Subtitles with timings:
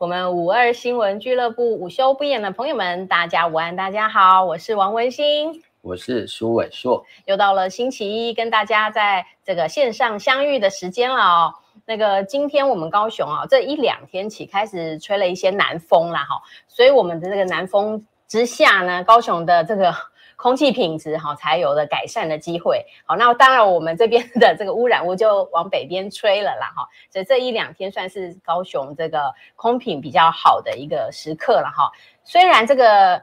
[0.00, 11.54] 我们五二新闻俱乐部午休不演的朋友们，大家午安，大家好，我是王文新，我是苏伟硕，又到了星期一，跟大家在这个线上相遇的时间了哦。
[11.84, 19.94] 那个今天我们高雄啊，这一两天起开始吹了一些南风啦哈，所以我们的这个南风之下呢，高雄的这个。
[20.40, 31.92] 空气品质哈才有了改善的机会，好，那当然我们这边的这个污染物就往北边吹了啦哈，所以这一两天算是高雄这个空品比较好的一个时刻了哈。
[32.24, 33.22] 虽然这个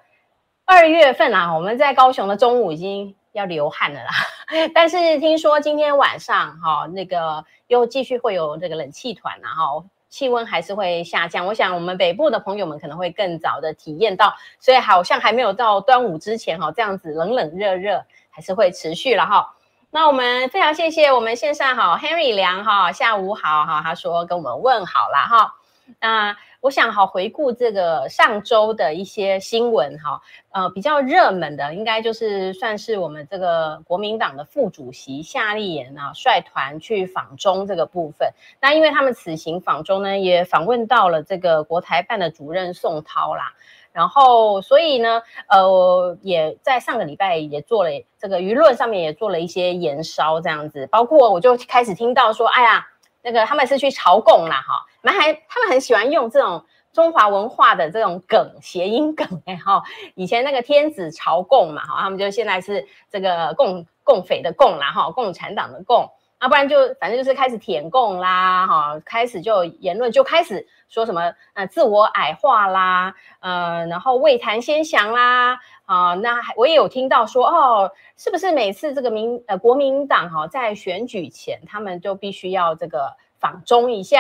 [0.64, 4.12] 二月份啊，我们在高雄的中午已经要流汗了啦，
[4.76, 9.84] 但是听说今天晚上哈那个又继续会有这个冷气团然后。
[10.18, 19.54] 气温还是会下降，我想我们北部的朋友们可能会更早的体验到，所以好像还没有到端午之前哈，这样子冷冷热热还是会持续了哈。
[19.92, 25.54] 那我们非常谢谢我们线上哈 Henry 梁哈，下午好哈，他说跟我们问好了哈，
[26.00, 26.36] 那。
[26.60, 30.20] 我想好回顾这个上周的一些新闻哈，
[30.50, 38.28] 呃，比较热门的应该就是算是我们这个国民党的副主席夏立言啊率团去访中这个部分。
[38.60, 43.54] 那因为他们此行访中呢，也访问到了这个国台办的主任宋涛啦，
[43.92, 52.88] 然后所以呢，呃，也在上个礼拜也做了这个舆论上面也做了一些延烧这样子，包括我就开始听到说，哎呀。
[53.28, 59.84] 那个他们是去朝贡啦，哈，蛮还他们很喜欢用这种中华文化的这种梗，谐音梗，哎哈，
[60.16, 75.60] 以前那个天子朝贡嘛，哈，他们就现在是这个共共匪的共啦，哈，共产党的共，啊不然就反正就是开始舔共啦，哈，开始就言论就开始说什么呃自我矮化啦，呃，然后未谈先降啦。
[75.86, 84.20] 啊，那我也有听到说，哦，是不是每次这个民呃国民党哈在选举前，他们就必须要这个访中一下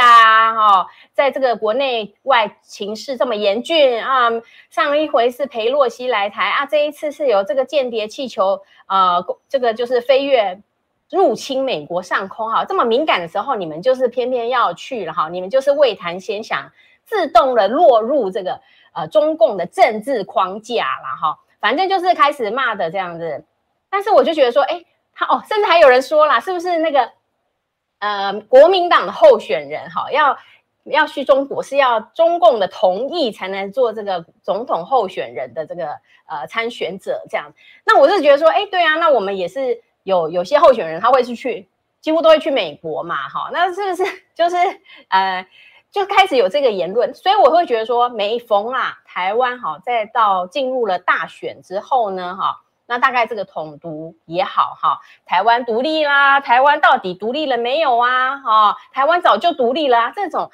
[0.55, 4.29] 哈、哦，在这个国内外情势这么严峻啊，
[4.69, 10.61] 上一回是裴洛西来台啊，这一次是有这个间谍气球呃，这个就是飞越
[11.09, 16.71] 入侵美国上空哈，这么敏感的时候，你们就是偏偏要去了哈，你们就是未谈先想，
[17.05, 18.59] 自动的落入这个
[18.93, 21.39] 呃中共的政治框架了哈。
[21.59, 23.43] 反正就是开始骂的这样子，
[23.89, 27.09] 但是我就觉得说，哎，他哦，甚至还有人说啦，是不是那个
[27.99, 30.37] 呃国民党的候选人哈，要
[30.83, 35.87] 要去中国是要中共的同意才能做这个总统候选人的这个
[36.27, 37.51] 呃参选者这样？
[37.85, 41.67] 那我是觉得说，哎，对啊，那我们也是有有些候选人他会是去，
[41.99, 44.03] 几乎都会去美国嘛，哈，那是不是
[44.33, 44.55] 就是
[45.09, 45.45] 呃？
[45.89, 58.37] 就开始有这个言论，所以我会觉得说，每逢啊台湾哈，再到进入了大选之后呢，哈，那大概这个统独也好哈，台湾独立啦，台湾到底独立了没有啊？
[58.37, 60.51] 哈，台湾早就独立了啊，这种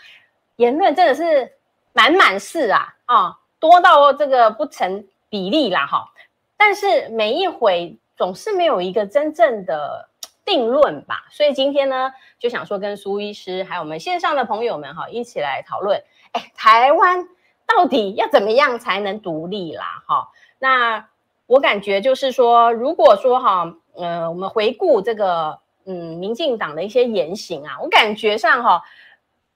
[0.57, 1.51] 言论真的是
[1.93, 6.11] 满满是啊啊，多到这个不成比例啦哈。
[6.55, 10.09] 但是每一回总是没有一个真正的。
[10.45, 16.03] 定论吧，所以今天呢，就想说跟苏医师还有我们线上的朋友们哈，一起来讨论，
[16.33, 17.25] 哎，台湾
[17.65, 20.03] 到底要怎么样才能独立啦？
[20.05, 20.27] 哈，
[20.59, 21.07] 那
[21.45, 28.83] 我感觉就是说，如果说哈，呃，我们回顾这个，嗯，民进党的一些言行啊，我感觉上哈，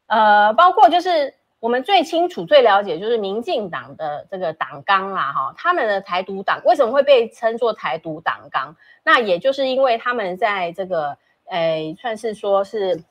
[0.05, 8.75] 呃，包括就是我们最清楚、最了解，就是民进党的这个党纲啦，哈，他们的台独党为什么会被称作台独党纲？
[9.03, 13.03] 那也就是因为他们在这个，诶，算是说是，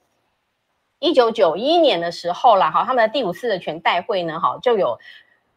[1.00, 4.98] 一九九一年的时候啦，哈，他们的第五次的全代会呢，哈，就有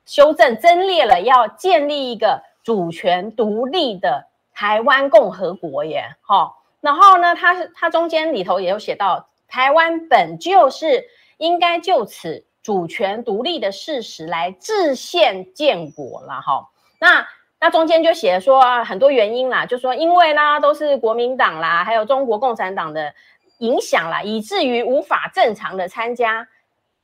[0.06, 11.06] 修正增列了，要建立一个主权独立的台湾共和国耶，哈，然后呢，他是他中间里头也有写到，台湾本就是
[11.38, 16.70] 应该就此主权独立的事实来制宪建国了，哈，
[17.00, 17.28] 那。
[17.62, 23.14] 那中间就写说，很多原因啦，就说因为呢都是国民党啦，还有中国共产党的
[23.58, 26.48] 影响啦，以至于无法正常的参加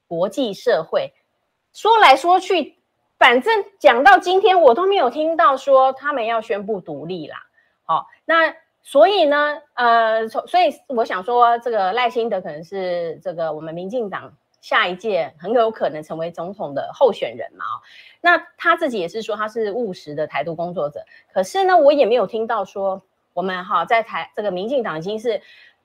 [0.07, 1.11] 国际社会。
[1.73, 2.77] 说来说去，
[3.19, 7.35] 反正讲到今天，我都没有听到说他们要宣布独立啦。
[7.83, 14.31] 好，那所以呢，呃，所以我想说，这个赖清德可能是这个我们民进党。
[14.65, 17.63] 下一届很有可能成为总统的候选人嘛？
[18.19, 21.05] 那他自己也是说他是务实的台独工作者。
[21.31, 22.99] 可是呢，我也没有听到说
[23.33, 25.39] 我们哈在台这个民进党已经是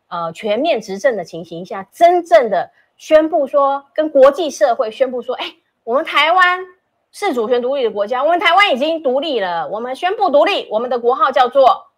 [0.09, 6.61] 呃全面执政的情形下，真正的宣布说跟国际社会宣布说，哎，我们台湾
[7.12, 11.88] 是主权独立的国家，我们台湾已经独立了，我们宣布独立，我们的国号叫做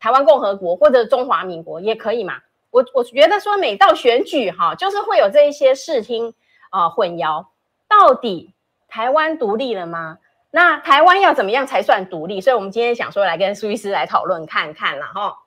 [0.00, 2.38] 台湾共和国或者中华民国也可以嘛？
[2.74, 6.34] 我我觉得说每到选举哈，就是会有这一些视听
[6.70, 7.46] 啊混淆。
[7.86, 8.52] 到底
[8.88, 10.18] 台湾独立了吗？
[10.50, 12.40] 那台湾要怎么样才算独立？
[12.40, 15.38] 所以我们今天想说来跟苏医师来讨论看看啦哈。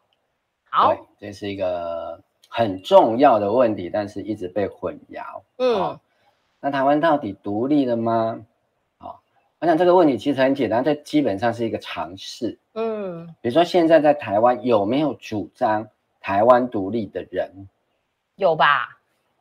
[0.69, 5.41] 好，这是一个很重要的问题，但是一直被混淆。
[5.57, 5.99] 嗯，哦、
[6.61, 8.39] 那台湾到底独立了吗？
[8.99, 9.15] 好、哦，
[9.59, 12.57] 我想这个问题其实很简单，这基本上是一个常识。
[12.73, 15.85] 嗯，比如说现在在台湾有没有主张
[16.27, 17.49] 台湾独立的人？
[18.35, 18.97] 有吧？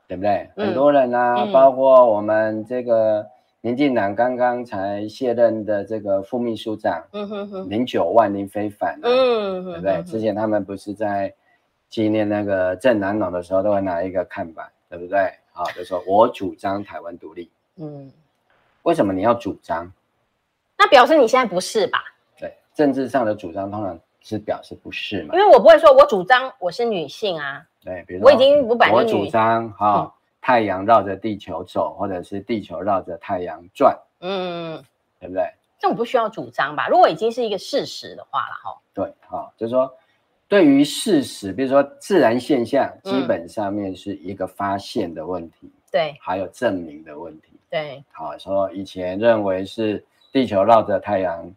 [0.06, 0.48] 对不对？
[0.54, 3.26] 嗯、很多人啊，嗯、包括我们这个。
[3.62, 10.02] 民进党刚刚才卸任的这个副秘书长，嗯哼哼，零九万林非凡、啊，嗯，对不对？
[10.04, 11.34] 之前他们不是在
[11.88, 15.18] 纪念那个郑南榕的时候，都会拿一个看板，对不对？
[15.52, 18.08] 啊，就说我主张台湾独立，嗯，
[18.84, 19.92] 为什么你要主张？
[20.78, 21.98] 那表示你现在不是吧？
[22.38, 25.34] 对，政治上的主张通常是表示不是嘛？
[25.34, 29.92] 因为我不会说我主张我是女性啊，对，比如说我已经不摆我主张哈。
[29.92, 30.12] 哦嗯
[30.46, 34.80] 太阳绕着地球走，或者是地球绕着太阳转，嗯，
[35.18, 35.42] 对不对？
[35.76, 36.86] 这种不需要主张吧？
[36.86, 38.78] 如果已经是一个事实的话了，哈。
[38.94, 39.92] 对，好，就是说，
[40.46, 48.04] 对于事实，比如说自然现象，基本上面是一个发现的问题，对、嗯，还有证明的问题，对。
[48.12, 51.52] 好，说以前认为是地球绕着太阳，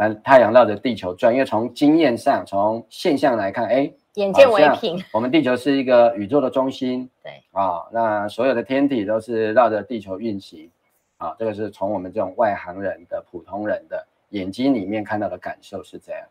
[0.00, 3.92] 呃，太阳绕着地球转，因为从经验上，从现象来看，哎。
[4.14, 7.30] 眼见为凭，我们地球是一个宇宙的中心， 对。
[7.52, 10.68] 啊、哦，那所有的天体都是绕着地球运行，
[11.16, 16.22] 啊、哦，这个是从我们这种外行人的普通人的眼睛里面看到的感受是这样，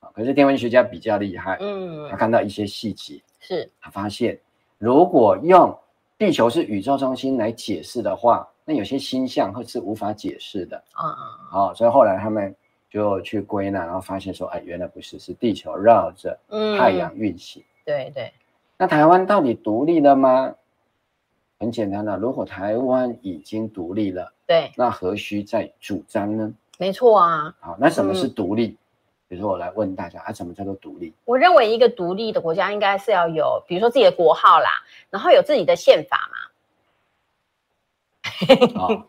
[0.00, 3.70] 啊、哦，可是天文学家比较厉害，嗯，他看到一些细节，是。
[3.80, 4.38] 他发现，
[4.76, 5.74] 如果用
[6.18, 11.08] 地球是宇宙中心来解释的话，那有些星象会是无法解释的，啊。
[11.08, 11.16] 啊，
[11.50, 12.54] 好，所以后来他们。
[12.92, 16.38] 就去归纳，然后发现说，哎，原来不是，是地球绕着
[16.78, 17.62] 太阳运行。
[17.62, 18.30] 嗯、对对。
[18.76, 20.54] 那台湾到底独立了吗？
[21.58, 26.52] 很简单的，如果台湾已经独立了，对，那何须再主张呢？
[26.76, 27.54] 没错啊。
[27.60, 28.66] 好，那什么是独立？
[28.66, 28.78] 嗯、
[29.28, 31.14] 比如说，我来问大家，啊，什么叫做独立？
[31.24, 34.68] 我认为一个独立的国家应该是要有，比如说自己的国号啦，
[35.08, 36.36] 然后有自己的宪法嘛。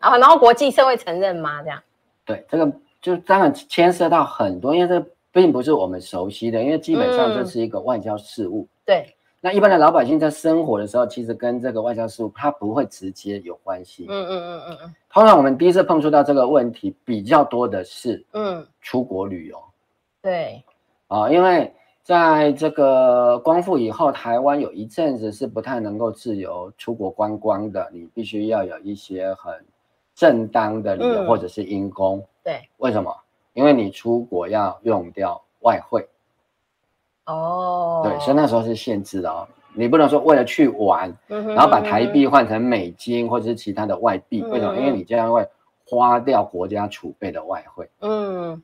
[0.00, 1.62] 哦、然后国际社会承认吗？
[1.62, 1.82] 这样。
[2.24, 2.72] 对，这个。
[3.04, 8.62] 就当然牵涉到很多，因为这并不是我们熟悉的，因为基本上这是一个外交事务。
[8.62, 14.06] 嗯、对，那一般的老百姓在生活的时候，其实跟这个外交事务它不会直接有关系。
[14.08, 14.94] 嗯嗯嗯嗯嗯。
[15.12, 19.62] 通常我们第一次碰触到这个问题比较多的是，嗯，出国旅游。
[20.22, 20.64] 对，
[21.08, 21.70] 啊，因为
[22.02, 29.52] 在这个光复以后，台湾有一阵子是不太能够自由出国观光的，你必须要有一些很
[30.14, 32.24] 正当的理由，嗯、或者是因公。
[32.44, 33.12] 对，为什么？
[33.54, 36.08] 因为你出国要用掉外汇，
[37.26, 44.76] 哦，对，所以那时候是限制的哦，你不能说为了去玩，嗯、然后把台币换成美金或者是其他的外币，嗯、为什么？
[44.76, 45.48] 因为你这样会
[45.86, 48.60] 花掉国家储备的外汇，嗯，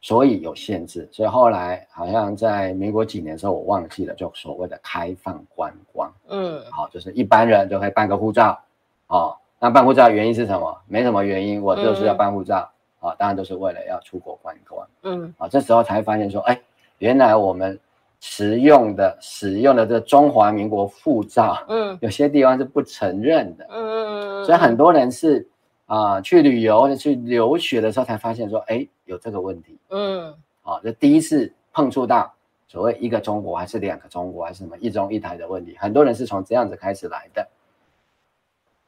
[0.00, 1.08] 所以有限制。
[1.12, 8.60] 所以后来好像在民国几年的时候，我忘记了，就所谓的开放观光，嗯，好，就是一般人就可以办个护照，
[9.06, 10.76] 哦，那办护照原因是什么？
[10.88, 12.68] 没什么原因，我就是要办护照。
[12.68, 12.73] 嗯
[13.04, 14.88] 啊，当然都是为了要出国观光。
[15.02, 16.58] 嗯，啊，这时候才发现说，哎，
[16.96, 17.78] 原来我们
[18.18, 23.66] 使用的使用的这中华民国护照，嗯， 有些地方是不承认的。
[23.68, 25.46] 嗯，所以很多人是
[25.84, 29.76] 啊，去旅游或者去留学的时候才发现说，哎，有这个问题。
[29.90, 32.32] 嗯，啊，这第一次碰触到
[32.66, 37.46] 所谓一个中国还是两个中国还是什么一中一台的问题，很多人是从这样子开始来的。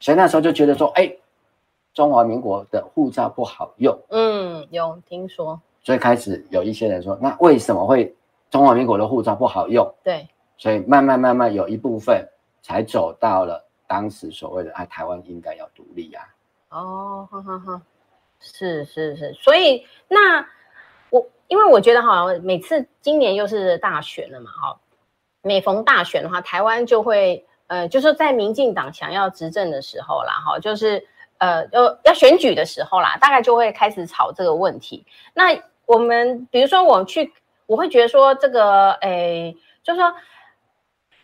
[0.00, 1.14] 所以那时候就觉得说，哎。
[1.96, 8.14] 中华民国的护照不好用，嗯，有听说，所以开始有一些人说，那为什么会
[8.50, 9.90] 中华民国的护照不好用？
[10.04, 12.22] 对，所以慢慢慢慢有一部分
[12.60, 16.20] 才走到了当时所谓的啊，台湾应该要独立呀、
[16.68, 16.78] 啊。
[16.78, 17.82] 哦，哈哈哈，
[18.40, 20.46] 是是是，所以那
[21.08, 24.78] 我因为我觉得哈，每次今年又是大选了嘛，哈，
[25.40, 31.02] 每逢大选的话，台湾就会呃，就是在民进党想要执政的时候啦，哈，就是。
[31.38, 35.04] 呃，要要选举的时候啦，大概就会开始吵这个问题。
[35.34, 37.32] 那我们比如说，我去，
[37.66, 40.12] 我会觉得说，这个，诶，就是说，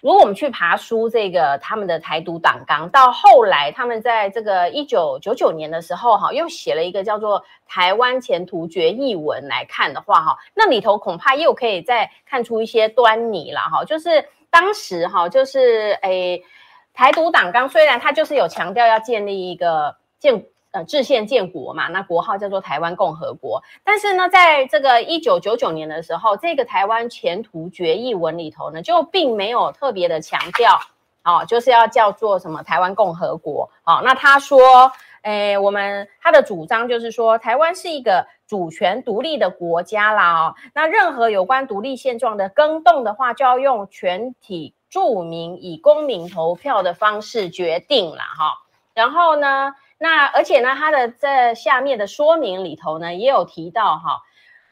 [0.01, 16.41] 如果我们去爬书这个他们的台独党纲，到后来他们在这个一九九九年的时候，哈，又写了一个叫做《台湾前途决议文》来看的话，哈，那里头恐怕又可以再看出一些端倪了，哈，就是当时哈，就是诶，
[16.93, 19.97] 台独党纲虽然它就是有强调要建立一个。
[20.23, 23.61] 建呃制宪建国嘛，那国号叫做台湾共和国。
[23.83, 30.79] 但是呢，在这个一九九九年的时候，这个台湾前途决议文里头呢，就并没有特别的强调，
[31.25, 33.69] 哦，就是要叫做什么台湾共和国。
[33.85, 40.55] 哦，那他说，哎，我们他的主张就是说，台湾是一个主权独立的国家啦哦。
[40.73, 48.63] 那任何有关独立现状的更动的话，就要用全体住民以公民投票的方式决定了哈。
[48.95, 54.21] 然后呢，那而且呢，它的这下面的说明里头呢，也有提到哈，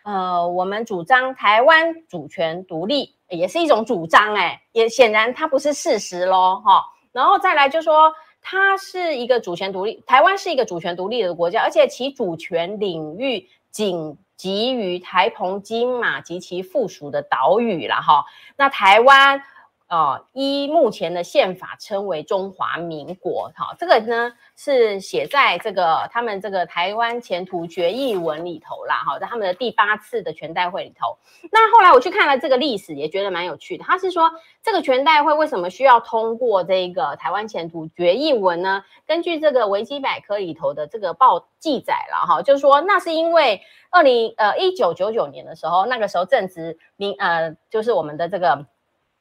[0.03, 6.85] 呃，我们主张台湾主权独立，也是一种主张哎，也显然它不是事实喽哈。
[7.13, 8.13] 然后再来就说。
[8.43, 18.25] 它是一个主权独立，台湾是一个主权独立的国家，而且其主权领域仅及于台澎金马及其附属的岛屿了哈。
[18.57, 19.43] 那台湾。
[19.91, 31.19] 哦，依目前的宪法称为中华民国，哈，这个呢是写在这个他们这个台湾前途决议文里头啦，哈，在他们的第八次的全代会里头。
[31.51, 33.83] 那后来我去看了这个历史，也觉得蛮有趣的。
[33.83, 34.31] 他是说，
[34.63, 38.85] 这个全代会为什么需要通过这个台湾前途决议文呢？
[39.09, 48.65] 根据这个维基百科里头的这个报记载了，哈，就是说那是因为二零呃一九九九年的时候，那个时候正值民呃就是我们的这个。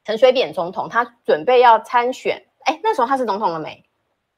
[0.09, 3.85] 陈水扁总统他准备要参选，哎，那时候他是总统了没？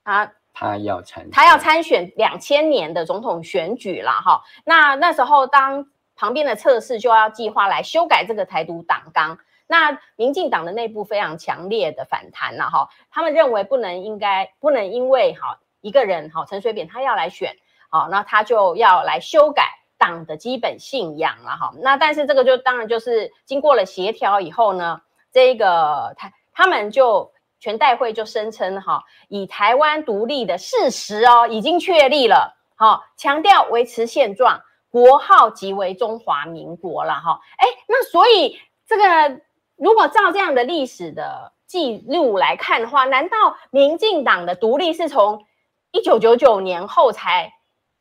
[0.03, 4.43] 他他要参，他要参选两千年的总统选举了哈。
[4.65, 12.89] 那那时候当旁边的测试就要计划来修改这个台独党纲，那民进党的内部非常强烈的反弹了哈。
[13.09, 17.55] 他们认为不能应该不能因为哈一个人哈陈水扁他要来选，
[17.89, 21.71] 好，那他就要来修改党的基本信仰了哈。
[21.79, 24.99] 那但是这个就当然就是经过了协调以后呢。
[25.31, 37.39] 这个台他们就全代会就声称哈，以台湾独立的事实哦已经确立了，好强调维持现状，国号即为中华民国了哈。
[37.57, 39.41] 哎，那所以这个
[39.77, 43.37] 如果照这样的历史的记录来看的话，难道
[43.69, 45.45] 民进党的独立是从
[45.91, 47.53] 一九九九年后才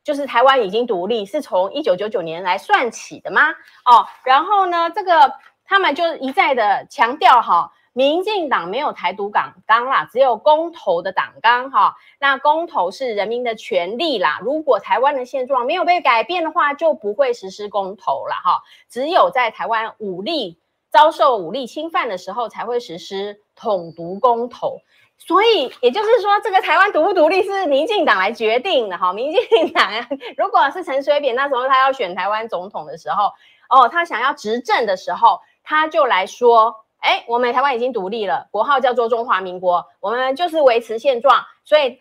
[0.03, 3.51] 就是台湾已经独立，是从一九九九年来算起的吗？
[3.85, 5.33] 哦，然后呢这个。
[5.71, 11.95] 他们就一再的强调哈，民进党没有台独党纲啦，只有公投的党纲哈。
[12.19, 18.63] 那公投是人民的权利啦，如果台湾的现状没有被改变的话，就不会实施公投了哈。
[18.89, 20.59] 只有在台湾武力
[20.89, 24.81] 遭受武力侵犯的时候，才会实施统独公投。
[25.17, 29.13] 所以也就是说，这个台湾独不独立是民进党来决定的哈。
[29.13, 29.89] 民进党
[30.35, 33.31] 如果是陈水扁那时候他要选台湾总统的时候，
[33.69, 35.39] 哦，他想要执政的时候。
[35.63, 41.43] 他就来说，哎，我们台湾已经独立了，国号叫做中华民国，我们就是维持现状。
[41.63, 41.99] 所以，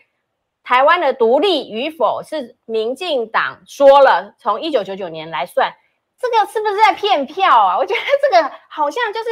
[0.62, 5.72] 台湾的独立与否是民进党说了，从一九九九年来算，
[6.18, 7.78] 这个是不是在骗票啊？
[7.78, 9.30] 我觉得这个好像就是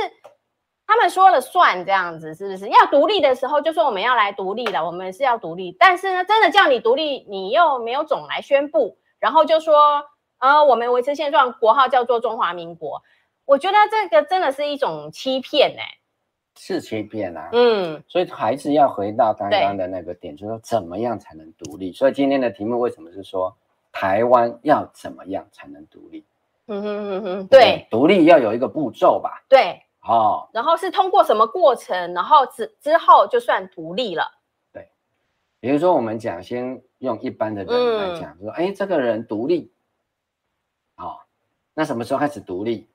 [0.86, 2.68] 他们说了算这样子，是不是？
[2.68, 10.06] 要独立的时候就说我们要来独立了，我们是要独立，但是呢，真的叫你独立，你又没有总来宣布，然后就说，
[10.38, 13.02] 呃，我们维持现状，国号叫做中华民国。
[13.48, 15.98] 我觉得这个真的是一种欺骗呢、欸，
[16.54, 17.48] 是欺骗啊。
[17.52, 21.90] 嗯，所以还是要回到刚刚的那个点，就是说怎么样才能独立。
[21.90, 23.56] 所以今天的题目为什么是说
[23.90, 26.22] 台湾要怎么样才能独立？
[26.66, 29.42] 嗯哼嗯哼，对，独立要有一个步骤吧？
[29.48, 34.30] 对，哦，然后是通过什么过程，然后之之后就算独立了？
[34.74, 34.90] 对，
[35.58, 39.72] 比如说我们讲，先用一般的人来讲，嗯、说，哎，这个人独立，
[40.96, 41.16] 好、哦，
[41.72, 42.86] 那什么时候开始独立？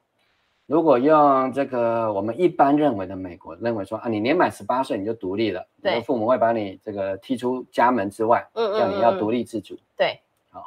[0.65, 10.63] 如果用这个我们一般认为的美国认为说啊，你年满十八岁你就独立了，对，父母会把你这个踢出家门之外，嗯，嗯，嗯，叫你要独立自主，对，好、哦，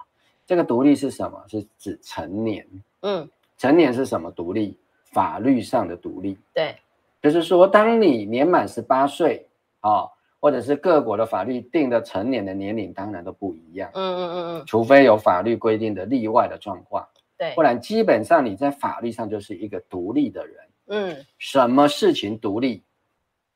[0.46, 1.42] 这个独立是什么？
[1.48, 2.66] 是指成年，
[3.00, 4.78] 嗯，成年是什么独立？
[5.12, 6.76] 法律上的独立，对，
[7.22, 9.48] 就是说当你年满十八岁
[9.80, 10.04] 啊，
[10.40, 17.06] 或者是各国的法律定的成年的年龄当然都不一样，嗯嗯嗯嗯，除非有法律规定的例外的状况。
[17.38, 20.57] 对，不然基本上你在法律上就是一个独立的人。
[20.88, 22.83] 嗯，什么事情独立，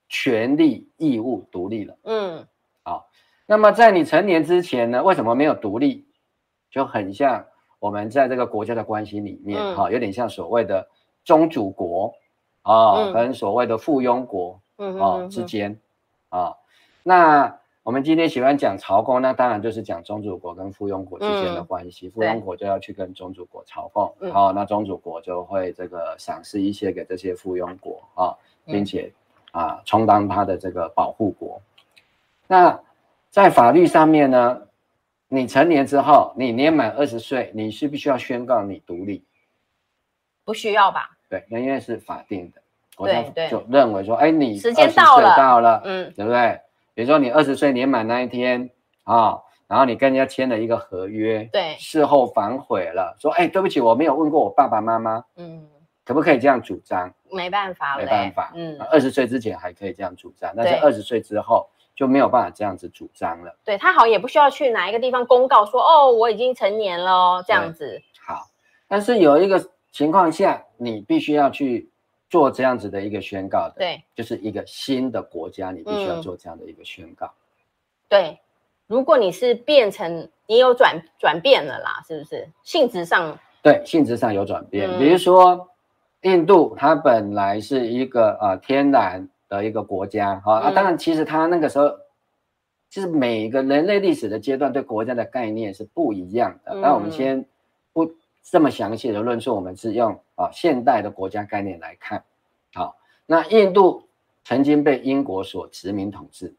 [0.08, 1.96] 权利义务独立了。
[2.04, 2.46] 嗯，
[2.82, 3.08] 好，
[3.46, 6.06] 那么在你成年之前呢，为什么没有独立？
[6.70, 7.44] 就很像
[7.78, 10.88] 我们在这个国家的关系里面，哈、嗯，有点像所谓的
[11.24, 12.12] 宗主国
[12.62, 15.78] 啊，嗯、跟所谓的附庸国，嗯啊之间
[16.28, 16.54] 啊，
[17.02, 17.59] 那。
[17.90, 22.06] 我们今天喜欢讲朝贡，那当然就是讲宗主国跟附庸国之间的关系。
[22.06, 28.30] 嗯、附庸国就要去跟宗主国朝贡，然后那宗主国就会这个赏赐一些给这些附庸国啊，
[28.64, 29.12] 并且
[29.50, 31.60] 啊充当他的这个保护国。
[32.46, 32.78] 那
[33.28, 34.62] 在法律上面呢，
[35.26, 39.24] 你成年之后，你年满二十岁，你是不需要宣告你独立？
[40.44, 41.10] 不需要吧？
[41.28, 42.62] 对，那因为是法定的，
[42.94, 46.60] 国家就认为说，哎，你时间到了，到了，嗯，对不对？
[46.94, 48.70] 比如说你二十岁年满那一天
[49.04, 55.68] 啊，然后你跟人家签了一个合约，对，事后反悔了，说，哎，对不起，我没有问过我爸爸妈妈，嗯，
[56.04, 57.12] 可不可以这样主张？
[57.30, 63.56] 没办法，没办法，嗯，二十岁之前还可以这样主张，但是二十岁之后就没有办法这样子主张了。
[63.64, 68.00] 对，他好像也不需要去哪一个地方公告说，哦，我已经成年了，这样子。
[68.26, 68.46] 好，
[68.88, 71.89] 但是有一个情况下，你必须要去
[72.30, 77.30] 做这样子的一个宣告的，对，就是一个新的国家，你必须要做这样的一个宣告。
[78.08, 78.38] 对，
[78.86, 83.38] 如果你是变成你有转转变了啦，是不是性质上？
[83.62, 85.66] 对，性质上有转变，比如说。
[86.22, 91.88] 印度它本来是一个呃天然的一个国家哈、嗯、啊，当然其实它那个时候，
[92.90, 96.74] 就是每个人类历史的阶段对国家的概念是不一样的。
[96.74, 97.48] 那、嗯、我们先不
[98.42, 102.22] 这么详细的论述，我们是用啊现代的国家概念来看。
[102.74, 104.08] 好，那印度
[104.44, 106.54] 曾经被英国所殖民统治，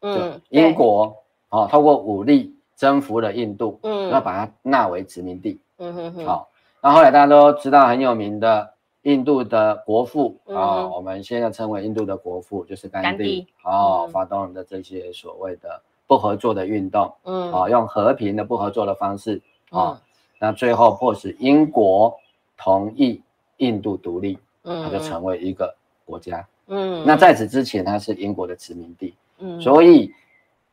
[0.00, 1.16] 嗯，英国
[1.48, 6.48] 啊透过武力征服了印度，嗯，要把它纳为殖民地，嗯哼哼，好。
[6.80, 20.00] 那后来大家都知道很有名的印度的国父啊、我们现在称为印度的国父就是甘地，哦，嗯、发动的这些所谓的不合作的运动，嗯，啊、哦，用和平的不合作的方式，啊、
[20.38, 22.16] 那最后迫使英国
[22.56, 23.20] 同意
[23.58, 30.12] 印度独立，嗯，它就成为一个国家，嗯，那在此之前它是英国的殖民地，嗯，所以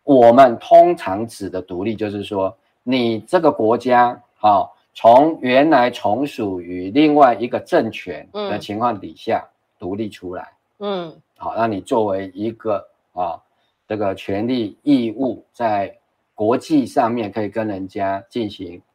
[0.04, 4.72] 我们通常指的独立就是说你这个国家，好、哦。
[4.98, 9.46] 从原来从属于另外一个政权的情况底下
[9.78, 10.48] 独立出来，
[10.80, 13.36] 嗯，好，那你作为一个啊，
[13.90, 15.94] 这个权利义务在
[16.34, 18.82] 国际上面可以跟人家进行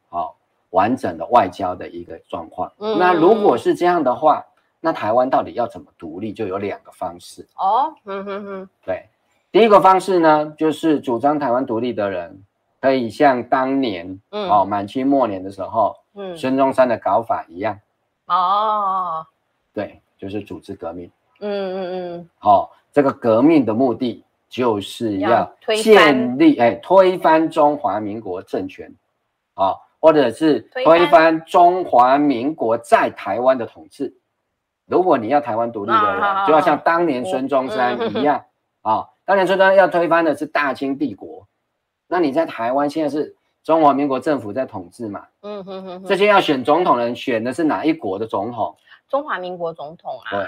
[0.71, 2.69] 完整的外交的一个状况。
[2.79, 4.45] 嗯，那如果是这样的话，
[4.81, 6.33] 那台湾到底要怎么独立？
[6.33, 7.47] 就有两个方式。
[7.55, 9.05] 哦，嗯哼哼，对，
[9.51, 12.43] 第一个方式呢，就是主张台湾独立的人。
[12.81, 17.79] 可以像当年，嗯，哦，满清末年的时候，嗯，孙中山的搞法一样，
[18.25, 19.23] 哦，
[19.71, 21.07] 对，就是组织革命，
[21.41, 25.47] 嗯嗯嗯，好、哦，这个革命的目的就是要
[25.83, 28.91] 建立，哎，推翻中华民国政权，
[29.53, 34.13] 啊、哦，或者是推翻中华民国在台湾的统治。
[34.87, 38.35] 如果你要台湾独立的人，啊、就要像当年孙中山一样，
[38.81, 41.47] 啊、嗯哦，当年孙中山要推翻的是大清帝国。
[42.07, 43.33] 那你在台湾现在是
[43.63, 45.25] 中华民国政府在统治嘛？
[45.43, 48.75] 嗯哼哼，这些要选总统的人选的是哪一国的总统？
[49.07, 50.29] 中华民国总统啊。
[50.31, 50.45] 对，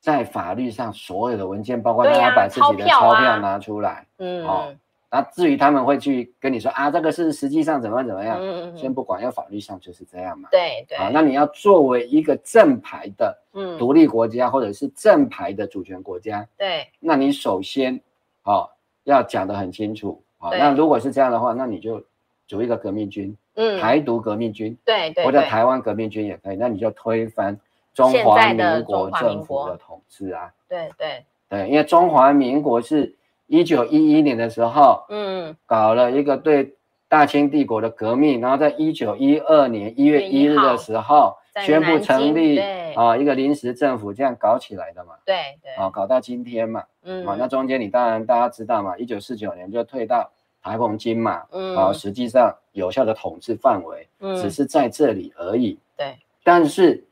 [0.00, 4.06] 在法律上所有的文件，包括他要把自己的钞票拿出来。
[4.16, 4.68] 嗯、啊。
[5.14, 8.38] 哦，那至于他们会去跟你说啊，这个是实际上怎么样怎么样？
[8.40, 8.76] 嗯嗯。
[8.76, 10.48] 先不管，要法律上就是这样嘛。
[10.50, 10.98] 对对。
[10.98, 13.36] 啊，那你要作为一个正牌的
[13.78, 18.00] 独立国家，或者是正牌的主权国家，对，那你首先
[18.42, 18.68] 啊
[19.04, 20.50] 要讲得很清楚啊。
[20.50, 22.02] 那如果是这样的话，那你就
[22.48, 26.56] 组一个革命军，嗯，台独革命军，对对，或者台湾革命军也可以。
[26.56, 27.58] 那你就推翻
[27.94, 33.14] 中华民国政府的统治啊，对对对，因为中华民国是
[33.46, 36.74] 一九一一年的时候，嗯，搞了一个对
[37.08, 42.58] 大清帝国的革命，然后在一九一二年一月一日的时候宣布成立
[42.94, 50.30] 啊一个临时政府，这样搞起来的嘛，对对，啊，搞到今天嘛，嗯，啊，那中间你当然大家知道嘛，一九四九年就退到。
[50.66, 56.16] 台澎金马，嗯，啊，实际上有效的统治范围，嗯，只是在这里而已，对。
[56.42, 57.04] 但是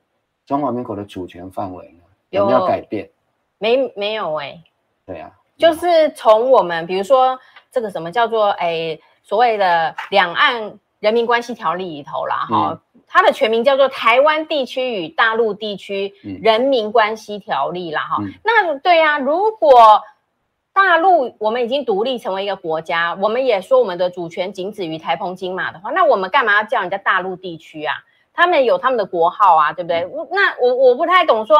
[0.46, 3.10] 中华民国的主权范围呢，有没有改变？
[3.58, 4.64] 没，没有哎、欸。
[5.04, 5.30] 对啊，
[5.62, 7.38] 就是从我们比如说
[7.70, 18.32] 这个什么叫做哎所谓的两岸人民关系条例里头啦，哈、嗯，它的全名叫做《台湾地区与大陆地区人民关系条例》啦，哈、嗯。
[18.44, 20.02] 那对呀、啊，如果
[20.72, 27.94] 大陆我们已经独立成为一个国家，我们也说我们的主权仅止于台澎金马的话，那我们干嘛要叫人家大陆地区啊？
[28.34, 30.00] 他们有他们的国号啊，对不对？
[30.04, 31.56] 嗯、那我我不太懂说，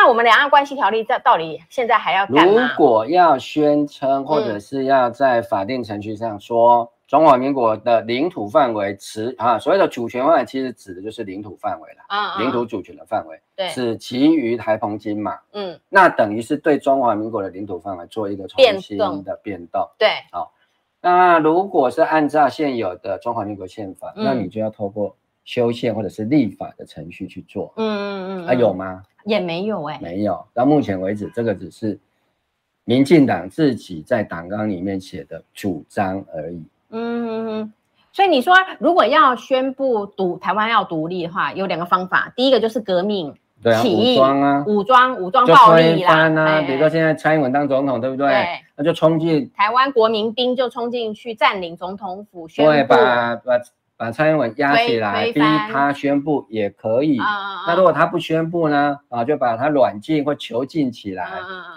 [0.00, 2.44] 那我们两岸关系条例在到底现在还要干嘛？
[2.44, 6.84] 如果要宣称或者是要在法定程序上说。
[6.84, 6.88] 嗯。
[7.08, 20.52] 中华民国的领土范围，持啊，所谓的主权范围，其实指的就是领土范围了，啊，领土主权的范围，对，是其余台澎金马，嗯，那等于是对中华民国的领土范围做一个重新的变动，对，好，
[21.00, 29.02] 那如果是按照现有的中华民国宪法，那你就要透过修宪或者是立法的程序去做，嗯嗯嗯，还有吗？
[29.28, 31.98] 也没有哎，没有，到目前为止，这个只是
[32.84, 36.62] 民进党自己在党纲里面写的主张而已。
[36.90, 37.70] 嗯，
[38.10, 42.32] 所以你说如果要宣布独台湾要独立的话，有两个方法。
[42.34, 48.26] 第一个就是革命，对啊，武装啊，武装武装暴力啦啊，比如说现在蔡英文当总统，对不对？
[48.28, 53.60] 对，那就冲进台湾国民兵就冲进去占领总统府，宣布对，把把
[53.98, 57.18] 把蔡英文压起来，逼他宣布也可以。
[57.66, 59.00] 那如果他不宣布呢？
[59.08, 61.24] 啊，就把他软禁或囚禁起来，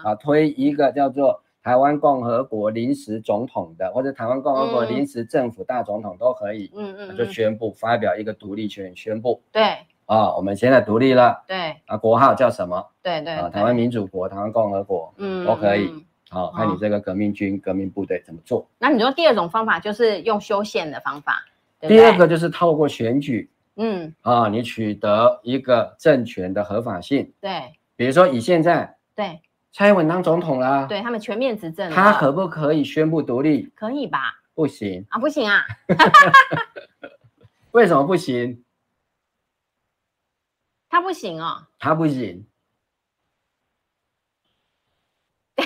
[0.03, 6.71] 啊，推一个叫做台湾共和国临时总统的，或者台湾共和国临时政府大总统都可以。
[6.75, 9.41] 嗯嗯，就宣布发表一个独立权宣布。
[9.51, 9.63] 对。
[10.05, 12.85] 啊，我们现在独立了，对啊，国号叫什么？
[13.01, 15.89] 对对，啊，台湾民主国、台湾共和国，嗯，都可以。
[16.29, 18.67] 好，看你这个革命军、革命部队怎么做。
[18.77, 21.43] 那你说第二种方法就是用修宪的方法，
[21.87, 27.33] 第二个就是透过选举，嗯，啊，你取得一个政权的合法性。
[27.41, 29.41] 对，比如说以现在，对，
[29.71, 33.71] 蔡英文当总统啦，对他们全面执政，他可不可以宣布独立？
[33.75, 34.19] 可以吧？
[34.53, 35.65] 不行啊，不行啊
[37.71, 38.63] 为什么不行？
[40.89, 42.45] 他不行哦，他不行。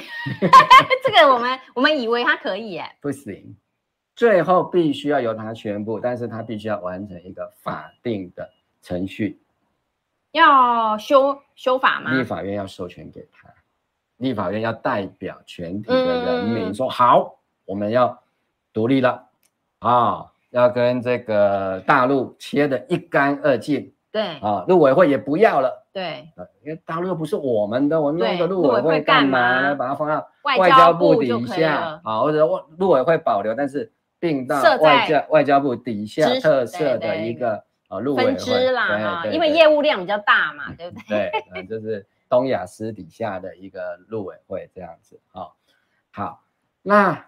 [1.04, 3.58] 这个我们我们以为他可以耶，不行。
[4.16, 8.50] 最后必须要由他宣布，但是他必须要完成一个法定的
[8.82, 9.42] 程序，
[10.32, 12.14] 要修修法吗？
[12.14, 13.50] 立法院要授权给他，
[14.18, 18.18] 立法院要代表全体的人民说、嗯、好，我们要
[18.72, 19.28] 独立了
[19.80, 23.92] 啊，要跟这个大陆切得一干二净。
[24.12, 25.86] 对啊，陆委会也不要了。
[25.92, 26.30] 对，
[26.64, 29.76] 因为大陆又不是我们的，我们弄个陆委会干嘛呢？
[29.76, 32.46] 把它放到外交部底下啊，或者
[32.78, 38.32] 陆委会保留，但是并到外交外交部底下特设的一个啊陆委会。
[38.32, 41.32] 分支啦，因为业务量比较大嘛，对不对？
[41.54, 45.48] 对， 就是东亚司底下的一个陆委会这样子啊。
[46.12, 46.44] 好，
[46.82, 47.26] 那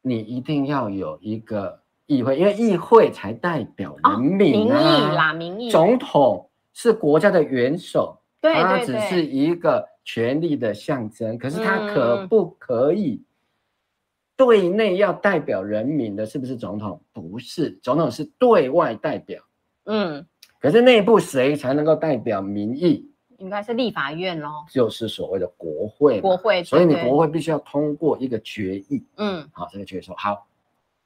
[0.00, 1.80] 你一定要有一个。
[2.06, 5.70] 议会，因为议会才代表人民啊，民意啦，民意。
[5.70, 11.38] 总统是国家的元首，对，他只是一个权力的象征。
[11.38, 13.22] 可是他可不可以
[14.36, 16.26] 对内要代表人民的？
[16.26, 17.00] 是不是总统？
[17.12, 19.42] 不是，总统是对外代表。
[19.84, 20.26] 嗯，
[20.60, 23.08] 可是内部谁才能够代表民意？
[23.38, 26.20] 应该是立法院咯，就是所谓的国会。
[26.20, 29.04] 国会，所以你国会必须要通过一个决议。
[29.16, 30.46] 嗯，好，这个决议说好。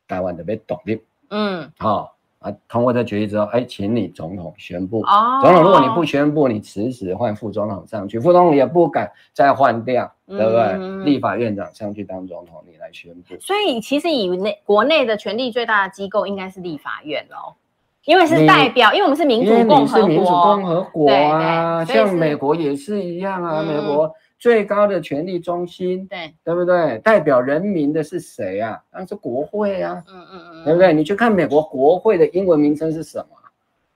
[0.09, 5.01] 台湾的被独立，嗯，好啊，通过这决议之后，哎，请你总统宣布。
[5.01, 11.05] 哦，总统，如果你不宣布，你辞职换副总统上去，副总统也不敢再换掉，嗯、对不对？
[11.05, 13.35] 立法院长上去当总统，你来宣布。
[13.40, 17.55] 所以，其实以内国内的权力最大的机构应该是立法院喽，
[18.05, 24.14] 因为是代表，因为我们是民主共和国，民主共和国啊，像美国也是一样啊，嗯、美国。
[24.38, 26.99] 最高的权力中心，对对不对？
[26.99, 28.79] 代表人民的是谁啊？
[28.92, 30.92] 那是国会啊，嗯嗯嗯，对不对？
[30.92, 33.37] 你去看美国国会的英文名称是什么？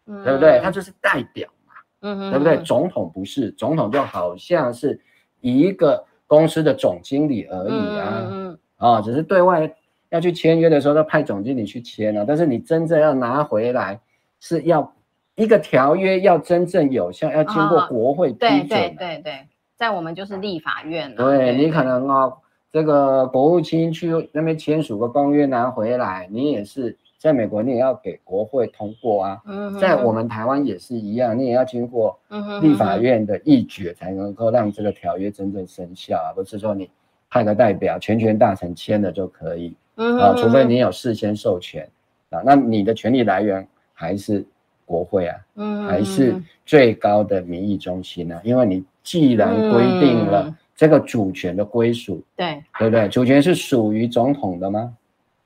[0.07, 0.59] 嗯，对不对？
[0.63, 2.57] 它就是代表嘛，嗯嗯，对不对？
[2.59, 4.99] 总统不是，总统就好像是
[5.41, 9.71] 一个公司的总经理而已啊，嗯啊，只是对外
[10.09, 14.01] 要去签约的时候，他派总经理去签了，但是你真正要拿回来，
[14.41, 14.91] 是要
[15.35, 19.47] 一个条约要真正有效，要经过国会批准，对对对对。
[19.81, 22.37] 在我们就是立法院对，对你可能哦，
[22.71, 29.41] 这个国务卿去那边签署个公约拿回来，你也是在美国，你也要给国会通过啊。
[29.47, 32.15] 嗯，在我们台湾也是一样，你也要经过
[32.61, 36.29] 立法院的议决，才能够让这个条约真正生效啊。
[36.35, 36.91] 不是说你
[37.31, 39.75] 派个代表，全权大臣签了就可以。
[39.97, 41.89] 嗯啊，除非你有事先授权
[42.29, 44.45] 啊，那你的权利来源还是
[44.85, 46.35] 国会啊，嗯，还是
[46.67, 48.85] 最高的民意中心啊，因为你。
[49.11, 53.09] 既然规定了这个主权的归属，嗯、对对不对？
[53.09, 54.95] 主权是属于总统的吗？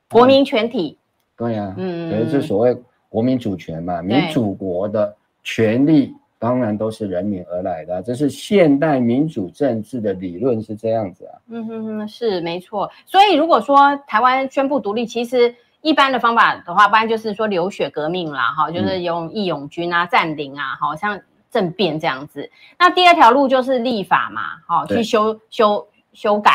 [0.07, 0.95] 国民全体。
[1.35, 2.77] 对呀、啊，嗯，所以这所谓
[3.09, 5.11] 国民主权嘛，民主国的
[5.43, 11.33] 权利当然都是人民而来的，这是现代民主政治的理论是这样子啊。
[11.49, 12.87] 嗯哼哼，是没错。
[13.07, 21.19] 所以如果说台湾宣布独立，其实一般的方法的话，不然就是说流血革命啦，哈，就是用义勇军啊占领啊，好像。
[21.55, 26.51] 政变这样子，那第二条路就是立法嘛，好、哦、去修修修改，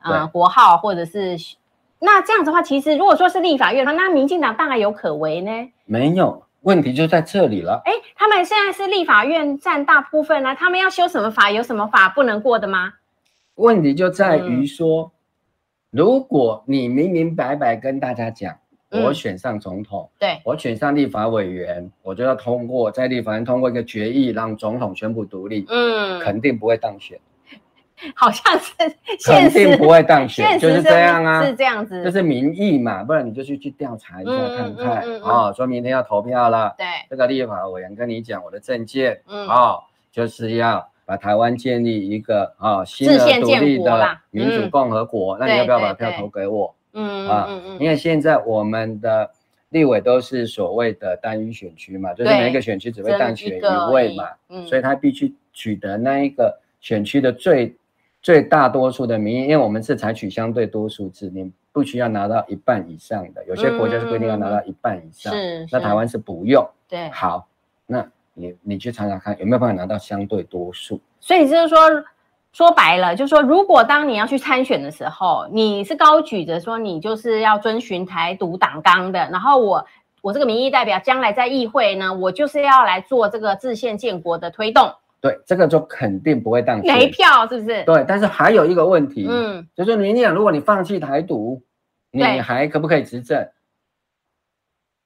[0.00, 1.36] 呃，国号或者是，
[2.00, 5.52] 那这样子的话，其实如果说是立法院的话，那民进党大概有可为呢？
[5.84, 7.82] 没有问题就在这里了。
[7.84, 11.52] 哎，他们现在是立法院占大部分呢，他们要修什么法？
[11.52, 12.94] 有什么法不能过的吗？
[13.54, 15.10] 问题就在于说，嗯、
[15.92, 18.56] 如果你明明白白跟大家讲。
[18.92, 27.18] 我选上总统，对，我选上立法委员，我就要通过在立法院通过一个决议，让总统宣布独立，嗯，肯定不会当选，
[28.14, 28.74] 好像是，
[29.24, 45.36] 肯定不会当选，就是这样啊，是这样子，这是民意嘛，不然你就去去调查一下看看，哦，说明天要投票了，对，这个立法委员跟你讲我的政见，嗯，哦，就是要把台湾建立一个啊新的独立的民主共和国。
[45.36, 46.74] 嗯、那你要不要把票投给我？
[46.92, 49.30] 嗯啊，嗯嗯，因为现在我们的
[49.70, 57.76] 立委都是所谓的单一选区嘛，就是每一个选区只会当选一位嘛，嗯，所以他必须取得那一个选区的最
[58.20, 66.68] 最大多数的民意，因为我们是采取相对多数制，你不需要拿到一半以上的，有些国家是规定要拿到一半以上，是，那台湾是不用。
[66.88, 67.46] 对，好，
[67.86, 68.06] 那。
[68.34, 70.98] 你你去查查看有没有办法拿到相对多数？
[71.20, 71.78] 所以就是说，
[72.52, 79.86] 说白了，就是说，如果当你要去参选的时候，你是高举着说你就是要遵循台独党纲的，然后我
[80.20, 84.92] 我这个民意代表将来在议会呢，我就是要来做这个制宪建国的推动。
[85.20, 87.84] 对，这个就肯定不会当选，没票是不是？
[87.84, 91.62] 对，但是还有一个问题，嗯，就是民进党，如果你放弃台独，
[92.10, 93.48] 你还可不可以执政？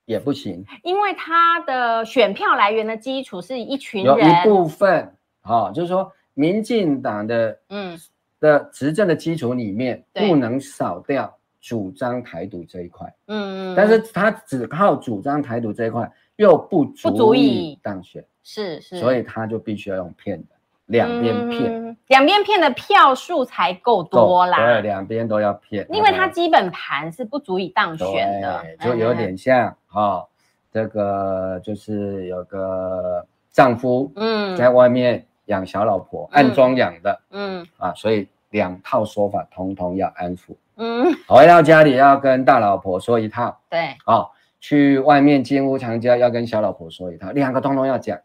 [0.07, 7.99] 也不行，因为他的选票来源的基础是一群人，有一部分，哦，就是说，民进党的嗯。
[8.39, 20.49] 的执政的基础里面不能少掉主张台独这一块，嗯嗯，但是他只靠主张台独这一块又不足以当选，是是，所以他就必须要用骗的。
[20.85, 24.59] 两边骗，两边骗的票数才够多啦。
[24.59, 30.29] 对，两边都要骗，因为他基本盘是不足以当选的，就有点像哈、哦，
[30.71, 34.55] 这个就是有个丈夫嗯。
[34.59, 44.31] 在外面养小老婆，嗯、暗中养的嗯啊，所以两套说法通通要安抚嗯，回到家里要跟大老婆说一套，对，哦，
[44.61, 48.19] 去外面金屋藏娇要跟小老婆说一套，两个通通要讲。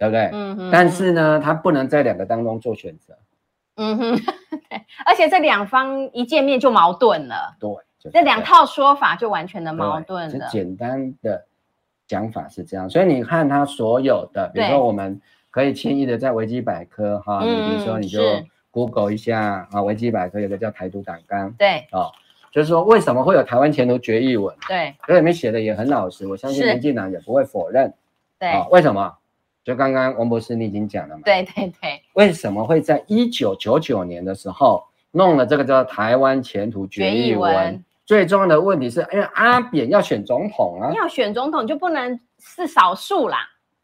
[0.00, 0.30] 对不对？
[0.32, 0.70] 嗯哼。
[0.70, 3.18] 但是呢，他不能在两个当中做选择。
[3.74, 4.16] 嗯哼。
[4.70, 4.86] 对。
[5.04, 7.56] 而且这两方一见面就矛盾了。
[7.58, 7.68] 对。
[8.12, 10.46] 这两套说法就完全的矛盾了。
[10.50, 11.44] 简单的
[12.06, 15.20] 讲法是这样，所以你看他所有的，比如说我们
[15.58, 18.22] 可以轻易的在维基百科哈，你比如说你就
[18.70, 21.52] Google 一下啊，维基百科有个叫台独党纲。
[21.58, 21.84] 对。
[21.90, 22.12] 哦，
[22.52, 24.54] 就是说为什么会有台湾前途决议文？
[24.68, 24.94] 对。
[25.04, 27.92] 这里面写的也很老实，我相信民进党也不会否认。
[28.38, 28.52] 对。
[28.70, 29.12] 为什么？
[29.64, 31.22] 就刚刚王博士你已经讲了嘛？
[31.24, 32.00] 对对对。
[32.12, 37.84] 为什么会在一九九九年的时候弄了这个叫台湾前途决议文？
[38.06, 43.38] 最重要的问题是，因为阿扁要选总统啊，要选总统就不能是少数啦。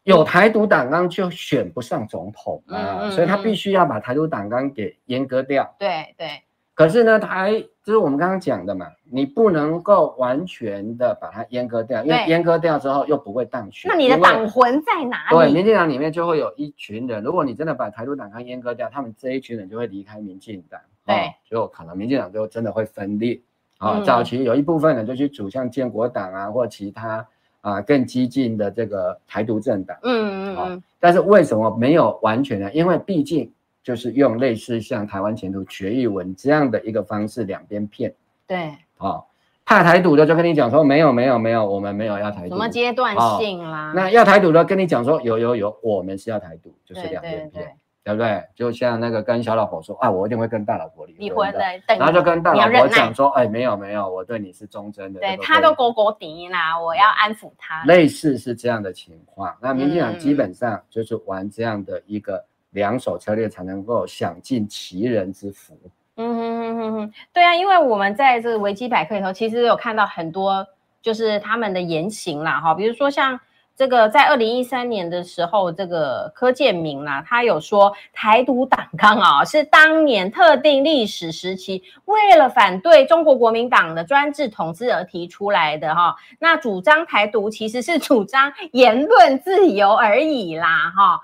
[0.05, 5.75] 有台独党纲就选不上总统啊，嗯嗯嗯，所以他必须要把台独党纲给阉割掉。
[5.77, 6.27] 对对。
[6.75, 13.89] 可是呢，台就是我们刚刚讲的嘛，你不能够完全的把它阉割掉，因为阉割掉之后又不会当选。
[13.89, 15.35] 那你的党魂在哪里？
[15.35, 23.41] 对，民进党里面就会有一群人，如果你真的把台独党纲阉割掉，他们这一群人就会离开民进党，对、哦，就可能民进党就真的会分裂。
[23.77, 27.25] 啊、哦，早期有一部分人就去组像建国党啊，或其他
[27.69, 29.97] 啊更激进的这个台独政党。
[30.03, 30.83] 嗯嗯嗯。
[30.99, 32.71] 但是为什么没有完全呢？
[32.73, 33.51] 因为毕竟。
[33.85, 38.11] 就是用类似像台湾前途决议文这样的一个方式，两边骗。
[38.47, 38.57] 对，
[38.97, 39.23] 啊、哦，
[39.63, 42.55] 怕台独的就跟你讲说没有没有没有，我们没有要台独。
[42.55, 43.91] 什么阶段性啦？
[43.91, 48.41] 哦、那要台独的跟你讲说有有有，我们是要台独，就是两边骗，对，不对？
[48.55, 51.59] 就像那个跟小老婆说啊，我一定会跟大老婆离离婚的，
[51.97, 55.19] 然后就跟大老婆讲说，哎，没有没有，我对你是忠贞的。
[55.19, 57.83] 对，他都勾勾敌啦，我要安抚他。
[57.83, 62.45] 类似是这样的情况，那民进党基本上就是玩这样的一个。
[62.71, 65.79] 两手策略才能够享尽其人之福。
[66.17, 70.67] 嗯哼哼哼哼，对啊，因为我们在这个维基百科里头，其实有看到很多
[71.01, 73.39] 就是他们的言行啦，哈，比如说像
[73.75, 86.15] 这个在二零一三年的时候，这个柯建明啦，他有说台独党纲啊，是当年特定历史时期为了反对中国国民党的专制统治而提出来的哈。
[86.39, 91.21] 那主张台独其实是主张言论自由而已啦，哈。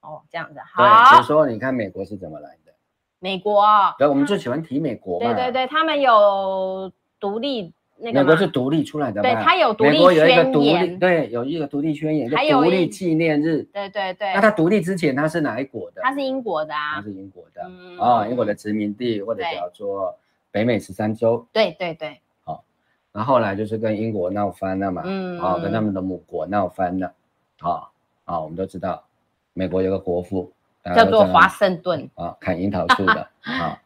[0.00, 0.82] 哦，这样子好。
[0.82, 2.72] 对，就是说你看美国是怎么来的？
[3.18, 3.62] 美国，
[3.98, 5.26] 对，我们就喜欢提美国嘛。
[5.26, 8.20] 对对对，他们有独立那个。
[8.20, 9.28] 美国是独立出来的嘛？
[9.28, 10.98] 对，它有独立宣言。
[10.98, 13.62] 对，有一个独立宣言，还有独立纪念日。
[13.72, 14.32] 对对对。
[14.34, 16.00] 那它独立之前它是哪一国的？
[16.02, 16.96] 它是英国的啊。
[16.96, 17.62] 它是英国的
[18.02, 20.16] 啊，英国的殖民地或者叫做
[20.50, 21.46] 北美十三州。
[21.52, 22.18] 对对对。
[22.44, 22.64] 好，
[23.12, 27.12] 那后来就是跟英国闹翻了嘛，嗯，啊，跟他们的母国闹翻了，
[27.60, 27.88] 啊
[28.24, 29.04] 啊，我们都知道。
[29.52, 30.50] 美国有个国父
[30.94, 33.82] 叫做华盛顿啊，砍樱桃树的啊 啊，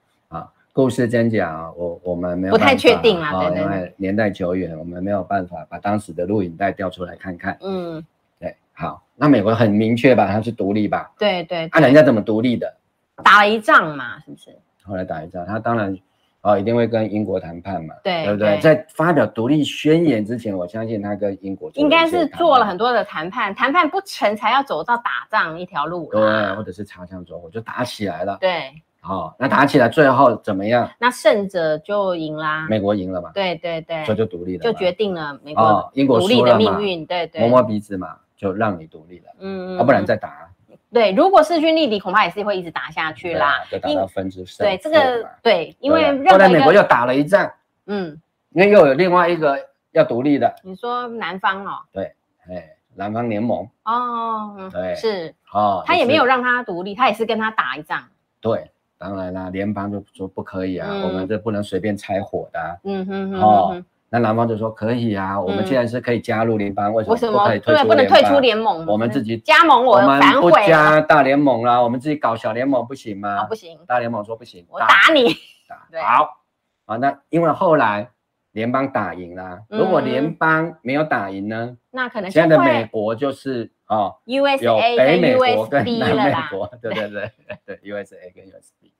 [0.75, 7.57] 故事真假我我们没有不太确定啊，对对，因为年代久远，我们没有办法把当时的录影带调出来看看。
[7.61, 8.05] 嗯，
[8.41, 11.13] 对，好，那美国很明确吧，它是独立吧？
[11.17, 12.75] 对对，那人家怎么独立的？
[13.23, 14.51] 打了一仗嘛，是不是？
[14.83, 15.97] 后来打一仗，他当然
[16.41, 18.59] 哦，一定会跟英国谈判嘛，对，对不对？
[18.59, 26.21] 在发表独立宣言之前，我相信他跟英国应该是做了很多的谈判，谈判不成才要走到打仗一条路，对，
[26.57, 28.73] 或者是擦枪走火就打起来了，对，
[29.07, 30.91] 好，那打起来最后怎么样？
[30.99, 33.31] 那胜者就赢啦，美国赢了嘛？
[33.35, 40.49] 对对对，这就独立了，就决定了美国英国独立的命运，对对，摸摸鼻子嘛，就让你独立了，嗯，要不然再打。
[40.91, 47.51] 对，如果势均力敌，恐怕也是会一直打下去啦，就打到分之对，这个对，因为后来美国又打了一仗，
[47.87, 48.19] 嗯，
[48.53, 49.59] 因为又有另外一个
[49.91, 52.15] 要独立的，你说南方哦，对，
[52.49, 58.05] 哎，南方联盟哦，对，是哦，他也没有让他独立，他也是跟他打一仗，
[58.41, 58.71] 对，
[59.05, 63.85] 当然啦，联邦就说不可以啊，我们这不能随便拆伙的，嗯哼哼，哦。
[64.09, 67.89] 那南方就说可以啊，我们既然是可以加入联邦，为什么不可以退出联邦？
[67.89, 73.45] 不能退出联盟，我们自己加盟，我们不加大联盟啦，我们自己搞小联盟不行吗？
[73.45, 75.35] 不行，大联盟说不行，我打你。
[75.69, 76.39] 打好
[76.87, 78.09] 啊，那因为后来
[78.55, 81.77] 联邦打赢啦，如果联邦没有打赢呢？
[81.93, 87.31] 那可能现在的美国就是哦，USA 北美国跟南美国，对对对
[87.67, 88.91] 对，USA 跟 USB，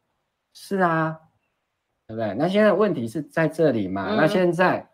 [0.53, 1.19] 是啊，
[2.07, 2.35] 对不对？
[2.35, 4.15] 那现在问题是在这里嘛？
[4.15, 4.87] 那现在。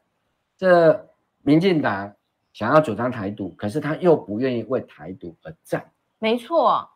[0.56, 1.08] 这
[1.40, 2.14] 民进党
[2.52, 5.90] 想要主张台独，可是他又不愿意为台独而战。
[6.18, 6.86] 没错，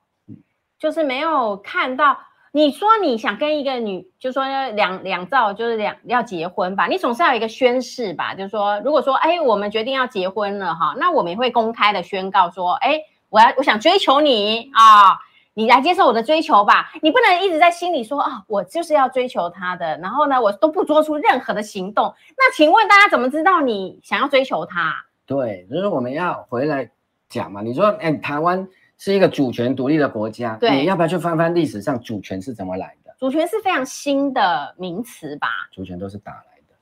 [0.79, 2.15] 就是没有看到。
[2.57, 8.33] 你说你想跟一个女，就说两两造，就是两要结婚吧，你总是要有一个宣誓吧。
[8.33, 15.19] 就是说，如果说，哎，我们决定要结婚了哈，那我们也会公开的宣告说，哎，我要我想追求你啊。
[15.57, 22.15] 你来接受我的追求吧，你不能一直在心里说啊，我就是要追求他的，然后呢，我都不做出任何的行动。
[22.37, 24.95] 那请问大家怎么知道你想要追求他？
[25.27, 26.89] 对，就是我们要回来
[27.29, 27.63] 讲嘛。
[27.63, 33.15] 你说，哎，台湾是一个主权独立的国家，对，你要不要去翻翻历史上主权是怎么来的？
[33.19, 35.49] 主权是非常新的名词吧？
[35.73, 36.75] 主权都是打来的。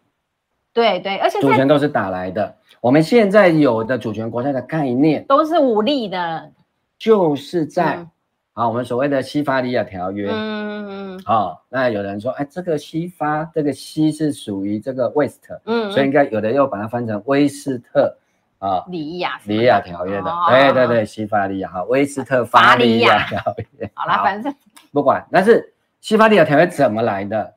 [0.73, 2.55] 对对，而且主权都是打来的。
[2.81, 6.51] 我们现在有的主权国家的概念都是武力的，
[6.99, 8.11] 就是在、嗯。
[8.55, 18.15] 好，我们所谓的西法利亚条约，嗯嗯嗯，好，那有人说，哎，这个西法，这个西是属于这个 West，嗯，所以应该有的又把它翻成威斯特，
[18.63, 23.43] 啊，里亚里亚条约的，对对对，西法里亚，哈，威斯特法利亚条
[23.79, 24.55] 约，好了，反正
[24.93, 27.55] 不管，但是西法里亚条约怎么来的？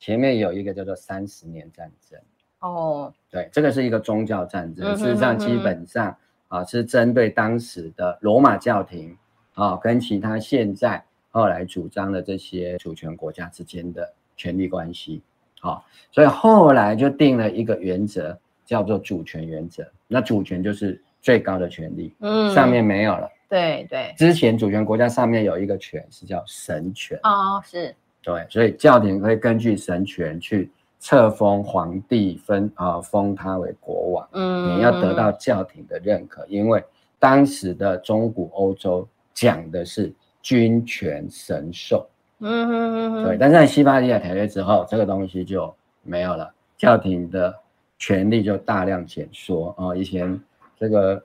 [0.00, 2.18] 前面有一个叫做三十年战争，
[2.58, 6.16] 哦，对，这个是一个宗教战争，事实上基本上
[6.48, 9.16] 啊是针对当时的罗马教廷。
[9.54, 15.20] 啊、哦，跟其他现在后来主张的这些主权国家之间的权力关系，
[15.60, 18.38] 好、哦，所以后来就定了一个原则，
[18.70, 19.84] 叫做主权原则。
[20.06, 23.28] 那主权就是最高的权利，嗯，上面没有了。
[23.48, 27.18] 对对，之前主权国家上面有一个权是叫神权。
[27.24, 27.92] 哦，是。
[28.22, 34.28] 对，所以教廷会根据神权去册封皇帝分，分、呃、啊封他为国王。
[34.34, 36.80] 嗯，你要得到教廷的认可，因为
[37.18, 39.06] 当时的中古欧洲。
[39.32, 42.06] 讲的是君权神授，
[42.40, 47.54] 嗯哼嗯哼，对，但是在西法利亚条约之后，这个东西就没有了，教廷的
[48.00, 49.94] 权力就大量减缩啊。
[49.94, 50.36] 以前
[50.76, 51.22] 这个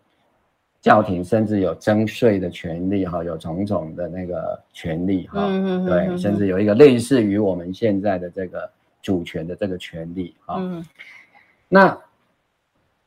[0.80, 8.70] 教廷甚至有征税的权利哈，有种种的那个权利哈，嗯对，甚至有一个类似于我们现在的这个
[9.02, 10.58] 主权的这个权利哈。
[10.60, 10.86] 嗯，
[11.68, 11.98] 那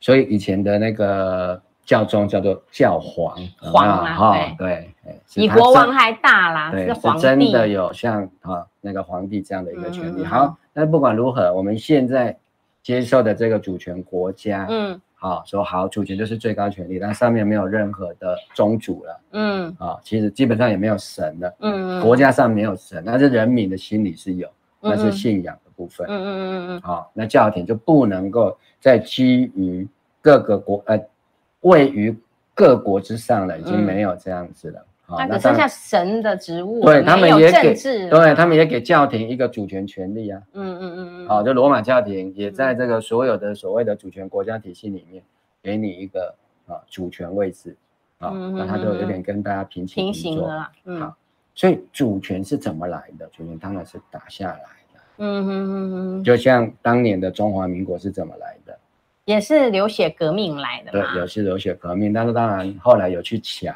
[0.01, 1.61] 所以以前的那个。
[1.85, 4.93] 教宗叫做教皇，皇啊，哈，对，
[5.33, 10.23] 比国王还大啦，对，是真的有像啊那个皇帝这样的一个权利。
[10.23, 12.37] 好，那不管如何，我们现在
[12.89, 24.49] 接受的这个主权国家，嗯，好，说好主权就是最高权力，但上面没有任何的宗主了，嗯，啊，其实基本上也没有神了，嗯，国家上没有神，但是人民的心里是有，
[24.81, 29.87] 那是信仰的部分，嗯嗯嗯嗯，好，那教廷就不能够再基于
[30.19, 30.99] 各个国，呃。
[31.63, 32.17] 位于
[32.55, 34.79] 各国之上了，已经没有这样子了。
[34.79, 37.73] 好、嗯，那只剩下神的职务，对他们也给，
[38.09, 40.41] 对他们也给教廷一个主权权利啊。
[40.53, 41.27] 嗯嗯嗯嗯。
[41.27, 45.23] 好，就罗马教廷也在这个所有的所谓的主权国家体系里面，
[45.61, 46.33] 给你一个
[46.67, 47.75] 啊主权位置
[48.19, 50.71] 啊，那他就有点跟大家平行平行了。
[50.85, 51.01] 嗯。
[51.01, 51.15] 好，
[51.55, 53.27] 所以主权是怎么来的？
[53.31, 54.59] 主权当然是打下来
[54.93, 54.99] 的。
[55.17, 56.23] 嗯哼哼哼。
[56.23, 58.77] 就像当年的中华民国是怎么来的？
[59.25, 63.71] 也是流血革命来的，对，也是流血革命，但是当然后来有去乔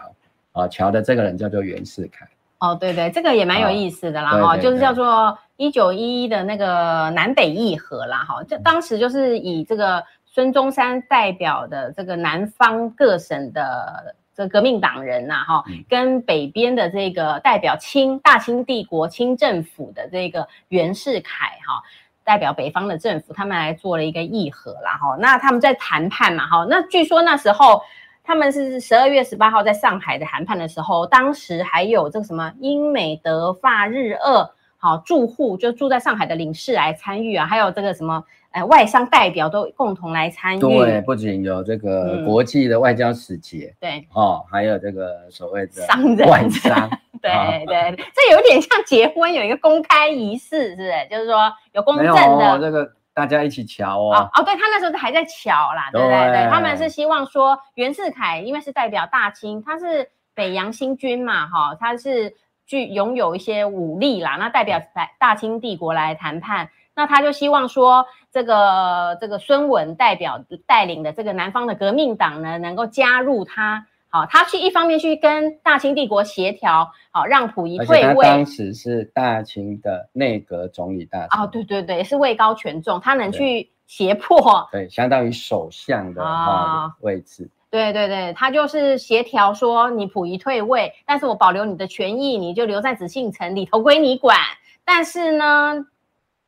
[0.53, 2.25] 啊，乔的这个人叫做袁世凯。
[2.59, 21.83] 哦，对对，这个也蛮有意思的啦，哈，就是叫做一九一一的那个南北议和啦，哈，就当时就是以这个孙中山代表的这个南方各省的这革命党人呐，哈，跟北边的这个代表清大清帝国清政府的这个袁世凯，哈。
[22.25, 27.81] 代表北方的政府，他们来做了一个议和啦，哈，那他们在谈判嘛，哈，那据说那时候
[28.23, 38.23] 他们是十二月十八号在上海的谈判的时候，当时还有这个什么英美德法日俄，好住户就住在上海的领事来参与啊，还有这个什么。
[38.53, 40.59] 哎，外商代表都共同来参与。
[40.59, 46.87] 对，不仅有这个国际的外交使节，嗯、对，哦，还有这个所谓的商人外商。
[47.19, 50.91] 对对，这有点像结婚，有一个公开仪式，是不是？
[51.09, 52.59] 就是说有公证的。
[52.59, 54.15] 这个大家一起瞧哦。
[54.15, 56.17] 哦，哦对他那时候还在瞧啦，对不对？
[56.29, 62.33] 对，对，他们是希望说袁世凯，因为是代表大清，他是北洋新军嘛，哈，他是
[62.65, 64.81] 具拥有一些武力啦，那代表
[65.19, 66.69] 大清帝国来谈判。
[66.95, 73.87] 那他就希望说，这个这个孙文代表带领的这个南方的革命党呢，能够加入他。
[74.13, 78.23] 好，他去一方面去跟大清帝国协调，好让溥仪退位。
[78.23, 81.41] 当时是大清的内阁总理大臣。
[81.41, 84.69] 哦，对对对，是位高权重，他能去胁迫。
[84.71, 87.49] 对，相当于首相的啊位置。
[87.71, 94.37] 对对对，他就是协调说，你溥仪退位，但是我保留你的权益，你就留在紫禁城里头归你管。
[94.85, 95.87] 但是呢。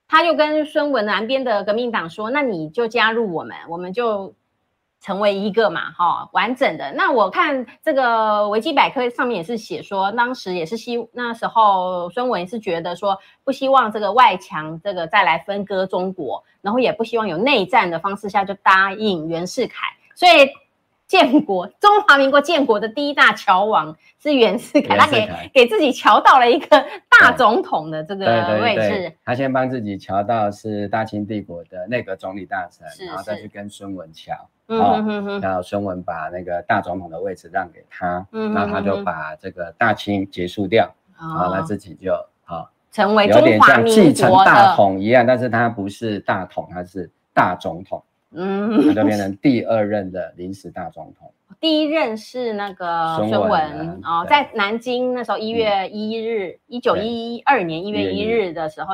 [0.08, 4.32] 他就跟孙文南边的革命党说：“那你就加入我们，我们就
[5.06, 19.86] 成为一个嘛，哈，完整的。”那我看这个维基百科上面也是写说，当时也是希那时候孙文是觉得说，不希望这个外强这个再来分割中国，然后也不希望有内战的方式下就答应袁世凯，
[20.16, 20.50] 所以。
[21.08, 28.26] 建国，中华民国建国的第一大侨王是袁世凯，他给给自己桥到了一个大总统的这个
[28.62, 28.82] 位置。
[28.82, 34.34] 对对对，他先帮自己桥到是大清帝国的内阁总理大臣，然后再去跟孙文乔，
[34.68, 42.12] 嗯哼哼哼，然后孙文把那个大总统的位置让给他，嗯，然后他就把这个大清结束掉，然后他自己就
[42.46, 48.04] 好成为中华民国的继承大统一样，但是他不是大统，他是大总统。
[48.36, 51.32] 嗯，他就变成第二任的临时大总统。
[51.62, 58.94] 第一任是那个孙文哦，在南京那时候一月一日，一九一二年一月一日的时候，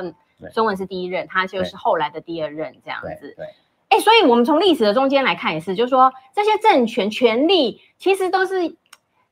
[0.51, 3.33] 孙文是第一任，他就是后来的第二任这样子。
[3.35, 3.45] 对，
[3.89, 8.75] 哎，所以我们从历史的中间来看也是，就是说这些政权权力其实都是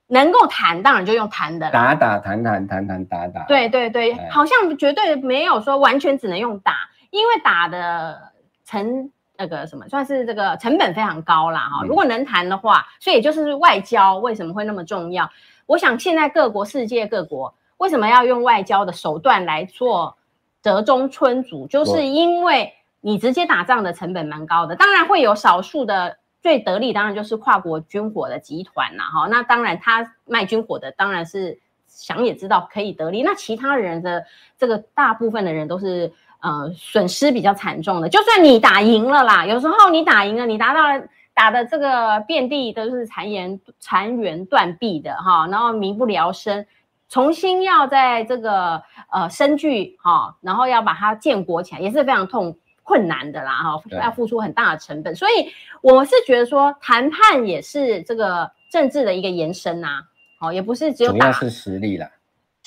[0.08, 3.44] 能够谈，当然就用谈的，打打谈谈谈谈打打。
[3.44, 8.32] 对对对，好像绝对没有说完全只能用打，因为打的
[8.66, 9.12] 成。
[9.40, 15.32] 那个什么算是这个成本非常高啦哈，如果能谈的话，所以也就是外交为什么会那么重要？
[15.66, 20.18] 我想现在各国世界各国为什么要用外交的手段来做
[20.62, 34.26] 折中春足，就是因为你直接打仗的成本蛮高的，当然会有少数的最得利，当然就是跨国军火的集团啦哈，那当然他卖军火的当然是想也知道可以得利，那其他人的
[34.58, 36.12] 这个大部分的人都是。
[36.42, 46.66] 呃，损失比较惨重的，就算你打赢了啦，有时候你打赢了，你达到了打的这个遍地都是残垣残垣断壁的哈，然后民不聊生，
[47.10, 48.82] 重新要在这个
[49.12, 60.02] 呃生聚哈，然后要把它建国起来，也是非常痛困难的啦哈，要付出很大的成本，所以我是觉得说谈判也是这个政治的一个延伸呐，
[60.40, 62.10] 好，也不是只有打，主要是实力啦。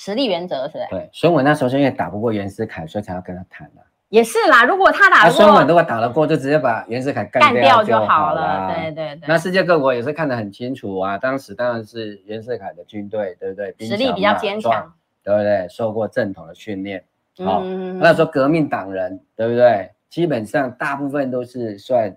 [0.03, 0.87] 实力原则是吧？
[0.89, 3.81] 对，孙文那时候是因为打不过袁世凯，所以才要跟他谈的。
[4.09, 8.67] 也是啦，如果他打得过，孙文如果打得过，就直接把袁世凯干掉就好了。
[8.75, 9.21] 对对对。
[9.27, 13.73] 那世界各国也是看得很清楚啊，当时当然是袁世凯的军队，对不对？
[13.79, 14.93] 实力比较坚强，
[15.23, 15.65] 对不对？
[15.69, 17.01] 受过正统的训练，
[17.37, 19.89] 好、嗯哦，那时候革命党人，对不对？
[20.09, 22.13] 基本上大部分都是算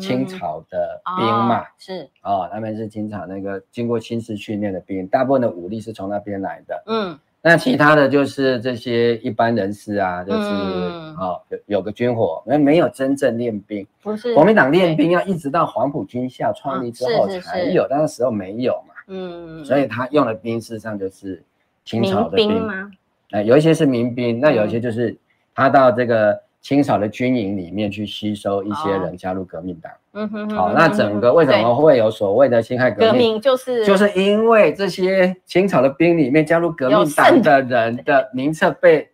[0.00, 7.18] 清朝的兵嘛，嗯、是哦，他们是清朝那个经过亲自训练的兵，大部分的武力是从那边来的，嗯。
[7.42, 21.42] 那其他的就是这些一般人士啊，就是、嗯、哦有有个军火，那没有真正练兵，不是国民党练兵要一直到黄埔军校创立之后才有，那个时候没有嘛，嗯，所以他用的兵事实上就是
[21.84, 22.90] 清朝的兵，兵吗？
[23.30, 25.16] 哎，有一些是民兵，那有一些就是
[25.54, 26.40] 他到这个。
[26.62, 33.12] 清朝的军营里面去吸收一些人加入革命党，嗯哼，好，那整个为什么会有所谓的辛亥革命？
[33.12, 39.08] 革命就是就是因为这些清朝的兵里面加入革命党的人的名册被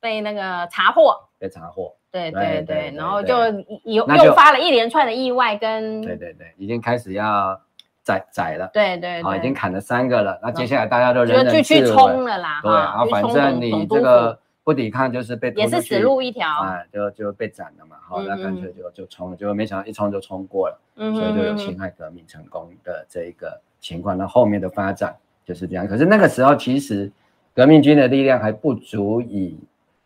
[0.00, 3.36] 被那个查获，被查获，对对对，然后就
[3.84, 7.56] 又诱发了一连串的意外跟对对对，已经开始要
[8.02, 14.36] 宰宰了，对对，好，已经砍了三个了，那接下来大家都人人去冲了啦，对，啊反正你这个。
[14.70, 17.96] 不抵抗就是被也是死路一条，哎，就就被斩了嘛。
[18.00, 24.16] 好，那干脆就就冲了，结果没想到一冲就冲过了，所以就有辛亥革命成功的这一个情况。
[24.16, 25.12] 那后面的发展
[25.44, 25.88] 就是这样。
[25.88, 27.10] 可是那个时候其实
[27.52, 29.58] 革命军的力量还不足以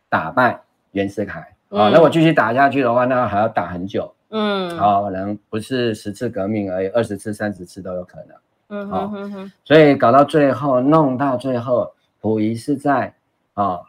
[0.09, 0.59] 打败
[0.93, 4.11] 袁世凯，啊，那我继续打下去的话，那还要打很久。
[4.31, 8.37] 嗯，好，可能不是十次革命而已，二十次、三十次都有可能。
[8.71, 11.93] 嗯哼哼哼，所以搞到最后，弄到最后，
[12.23, 13.15] 溥仪是在
[13.53, 13.83] 啊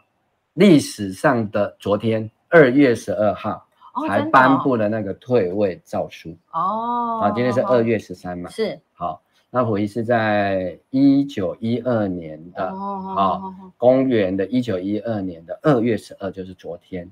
[0.56, 3.66] 历史上的昨天二月十二号
[4.06, 6.36] 才颁布了那个退位诏书。
[6.52, 8.50] 哦，啊，今天是二月十三嘛？
[8.50, 8.78] 是。
[8.92, 13.40] 好，那溥仪是在一九一二年的啊，
[13.76, 17.10] 公元的一九一二年的二月十二，就是昨天。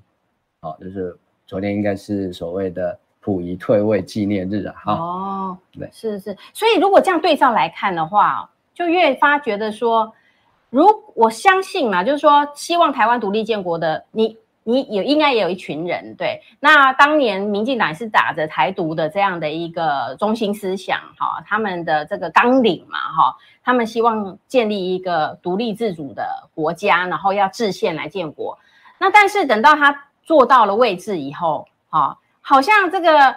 [0.59, 1.17] 好，就是
[1.47, 2.99] 昨天应该是所谓的。
[3.25, 10.13] 溥仪退位纪念日啊，哦，对，是是，所以如果这样对照来看的话，就越发觉得说，
[10.69, 28.57] 如我相信嘛，就是说，希望台湾独立建国的你，你也应该也有一群人，对，那当年民进党是打着台独的这样的一个中心思想，哈，他们的这个纲领嘛，哈，他们希望建立一个独立自主的国家，然后要制宪来建国，
[28.97, 32.17] 那但是等到他做到了位置以后，哈。
[32.47, 33.35] 好像这个，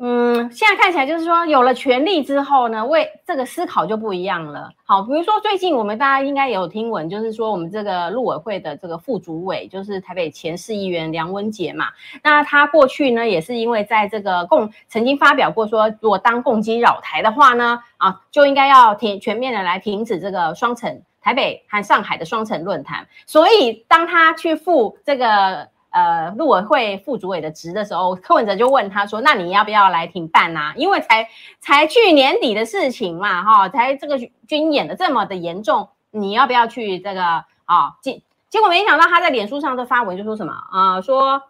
[0.00, 4.70] 嗯，现在看起来就是说，有了权力之后呢，为这个思考就不一样了。
[4.84, 11.86] 好，比如说最近我们大家应该也有听闻，就是说我们这个陆委会的这个副主委，就是台北前市议员梁文杰嘛。
[12.22, 23.08] 那他过去呢，也是因为在这个共曾经发表过说，如果当共机扰台的话呢，啊，就应该要停全面的来停止这个双城台北和上海的双城论坛。
[23.26, 25.68] 所以当他去赴这个。
[25.98, 30.72] 呃，陆委会副主委的职的时候，柯文哲就问他说：“那你要不要来停办啊？
[30.76, 31.28] 因为才
[31.58, 37.20] 才去年底的事情嘛，哈，才这个军演的这么的严重，你要不要去这个
[37.64, 37.96] 啊？
[38.00, 41.02] 结结果没想到他在脸书上的发文就说什么啊、呃？
[41.02, 41.42] 说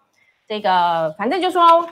[0.46, 1.86] 这个反正就说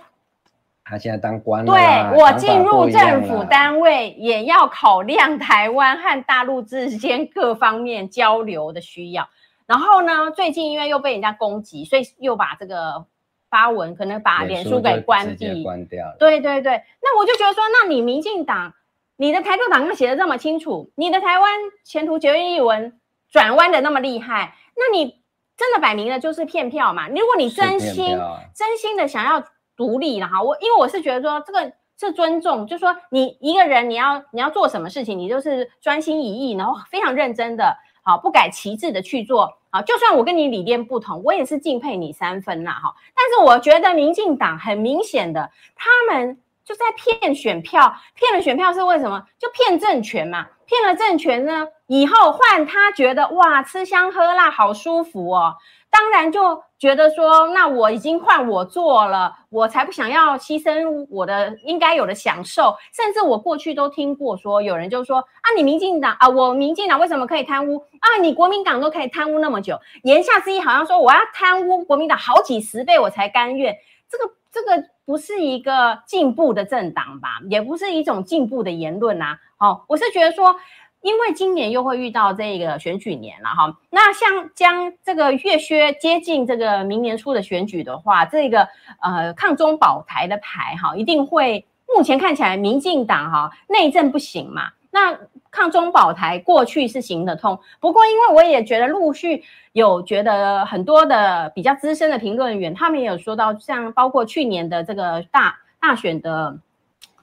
[0.83, 9.29] 他现在当官了，对我进入政府单位也要考量台湾和大陆之间各方面交流的需要。”
[9.67, 13.05] 然后呢，最近因为又被人家攻击，所以又把这个
[13.51, 16.17] 发文可能把脸书给关闭，关掉了。
[16.21, 18.75] 对对对，那我就觉得说，那你民进党，
[19.17, 21.51] 你的台独党写的这么清楚，你的台湾
[21.85, 25.21] 前途决议文转弯的那么厉害，那你
[25.57, 27.09] 真的摆明了就是骗票嘛？
[27.09, 29.43] 如果你真心、啊、真心的想要
[29.77, 37.77] 独立了哈，我因为我是觉得说这个是尊重，就是说你一个人你要你要做什么事情，你就是专心一意，然后非常认真的。
[38.07, 39.83] 好，不改其志的去做好！
[39.83, 42.95] 就算我跟你理念不同，我也是敬佩你三分呐，哈！
[43.17, 49.27] 但是我觉得民进党很明显的，他们就在骗选票，骗了选票是为什么？
[49.41, 50.47] 就骗政权嘛！
[50.67, 55.57] 骗了政权呢，以后换他觉得哇，吃香喝辣好舒服哦。
[55.99, 62.77] 当然就觉得说，那我已经换我做了，我才不想要牺牲我的应该有的享受。
[62.93, 68.21] 甚至我过去都听过说，有人就说啊，你民进党啊，我民进党为什么可以贪污啊？
[68.21, 73.75] 你国民党都可以贪污那么久，言下之意好像说我要贪污国民党好几十倍我才甘愿。
[74.11, 77.41] 这个这个不是一个进步的政党吧？
[77.49, 79.39] 也不是一种进步的言论呐。
[79.59, 80.55] 哦，我是觉得说。
[81.03, 88.67] 因为今年又会遇到这个选举年了哈，那像将这个月削接近这个明年初的选举的话，这个
[89.01, 95.17] 呃抗中保台的牌哈，一定会目前看起来民进党哈内政不行嘛，那
[95.53, 106.59] 抗中保台过去是行得通，不过因为我也觉得陆续有觉得很多的比较资深的评论员，他们也有说到，像包括去年的这个大大选的。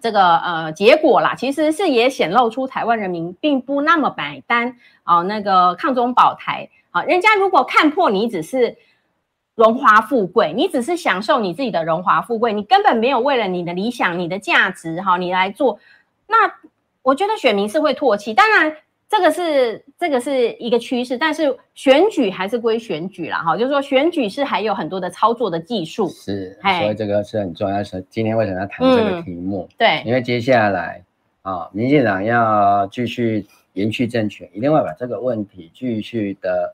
[0.04, 8.76] 这个呃结果啦，其实是也显露出台湾人民并不那么买单啊、那个抗中保台啊、人家如果看破你只是
[9.56, 15.80] 荣华富贵，你只是享受你自己的荣华富贵，你根本没有为了你的理想、你的价值哈、你来做，
[16.28, 16.54] 那
[17.02, 18.34] 我觉得选民是会唾弃。
[18.34, 18.76] 当然。
[19.16, 27.84] 这个是这个是一个趋势，但是选举还是归选举啦，哈，就是说选举是还有很多的操作的技术，是，所以这个是很重要。
[27.84, 29.70] 是今天为什么要谈这个题目？
[29.70, 31.04] 嗯、对，因为接下来
[31.44, 36.74] 啊，民进党要继续延续政权，一定会把这个问题继续的。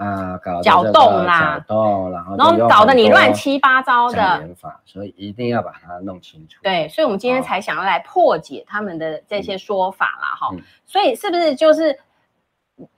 [0.00, 4.48] 啊，搞搅动啦，搅动，然后然后搞得你乱七八糟的，
[4.86, 6.58] 所以一定要把它弄清楚。
[6.62, 10.62] 对，所以我们今天才想要来破解他们的这些说法啦，哈、嗯。
[10.86, 11.98] 所以是不是就是，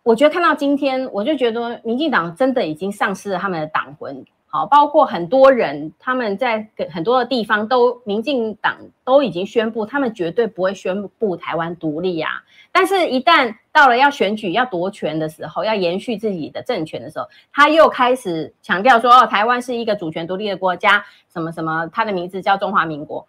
[0.05, 4.24] 我觉得看到今天，我就觉得民进党真的已经丧失了他们的党魂。
[4.55, 12.42] 好，包括很多人，他们在很多的地方都，民进党都已经宣布，他们绝对不会宣布台湾独立呀。
[12.70, 23.26] 但是，一旦到了要选举、要夺权的时候，要延续自己的政权的时候，他又开始强调说：“哦，台湾是一个主权独立的国家，什么什么，他的名字叫中华民国。”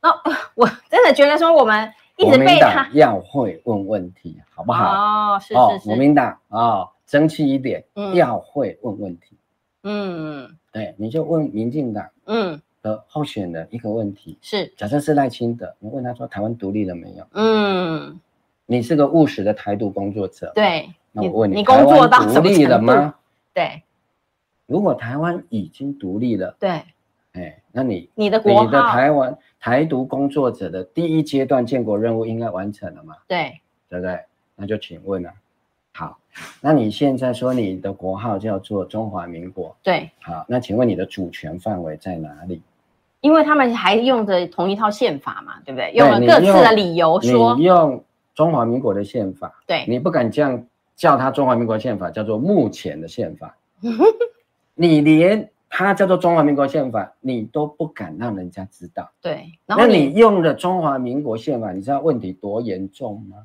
[0.00, 0.08] 那
[0.56, 5.34] 我真的觉得说，我们一直被他要会问问题，好不好？
[5.34, 9.36] 哦，是是是，国民党啊，争气一点，嗯，要会问问题。
[9.82, 17.26] 嗯，对，你就问民进党嗯的候选人一个问题，是假设是赖清德，你问他说台湾独立了没有？
[17.32, 18.20] 嗯，
[18.66, 23.14] 你是个务实的台独工作者，对，那我问你，你工作到独立了吗？
[23.52, 23.82] 对，
[24.66, 26.82] 如果台湾已经独立了，对，
[27.32, 33.14] 哎，那你你的国你的台湾台独工作者的第一阶段建国任务应该完成了吗？
[33.26, 34.20] 对，对不对？
[34.56, 35.32] 那就请问了。
[35.92, 36.18] 好，
[36.60, 42.62] 那你现在说你的国号叫做中华民国，对，好，那请问你的主权范围在哪里？
[43.20, 45.92] 因为他们还用着同一套宪法嘛，对不对？
[45.92, 48.02] 用了各自的理由说，你用
[48.34, 50.64] 中华民国的宪法，对，你不敢这样
[50.96, 53.54] 叫它中华民国宪法，叫做目前的宪法，
[54.74, 63.36] 你连它叫做中华民国宪法，你都不敢让人家知道，对，然后那你用的中华民国宪法，你知道问题多严重吗？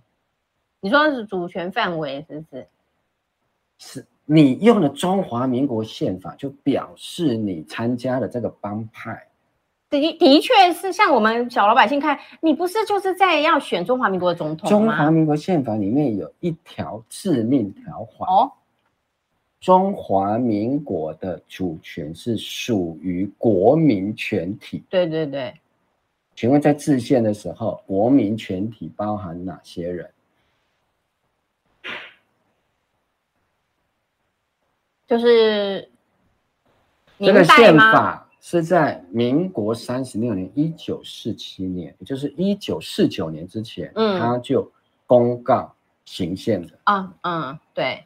[0.82, 2.68] 你说是主权范围是不是？
[3.78, 9.28] 是你用了中华民国宪法，就表示你参加了这个帮派。
[9.90, 14.70] 的的确是，像我们小老百姓看，你不是就是在要选中华民国的总统吗？
[14.70, 18.52] 中华民国宪法里面有一条致命条款哦，
[19.62, 24.84] 中华民国的主权是属于国民全体。
[24.90, 25.54] 对对对，
[26.36, 30.10] 请问在制宪的时候，国民全体包含哪些人？
[35.08, 35.88] 就是
[37.20, 44.72] 这个宪法是在民国三十六年，一九四七年，也就是一九四九年之前，嗯，他就
[45.06, 45.72] 公告
[46.06, 48.04] 行宪的啊，嗯，对。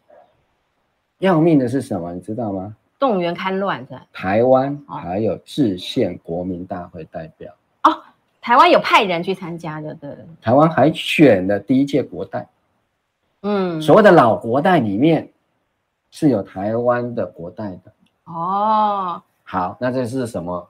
[1.19, 2.13] 要命的是什么？
[2.13, 2.75] 你知道吗？
[2.97, 8.03] 动员戡乱是台湾还有制宪国民大会代表哦，
[8.41, 10.09] 台湾有派人去参加的，对。
[10.41, 12.47] 台湾还选了第一届国代，
[13.41, 15.31] 嗯，所谓的老国代里面。
[16.11, 17.91] 是有台湾的国代的
[18.25, 20.67] 哦，好，那这是什么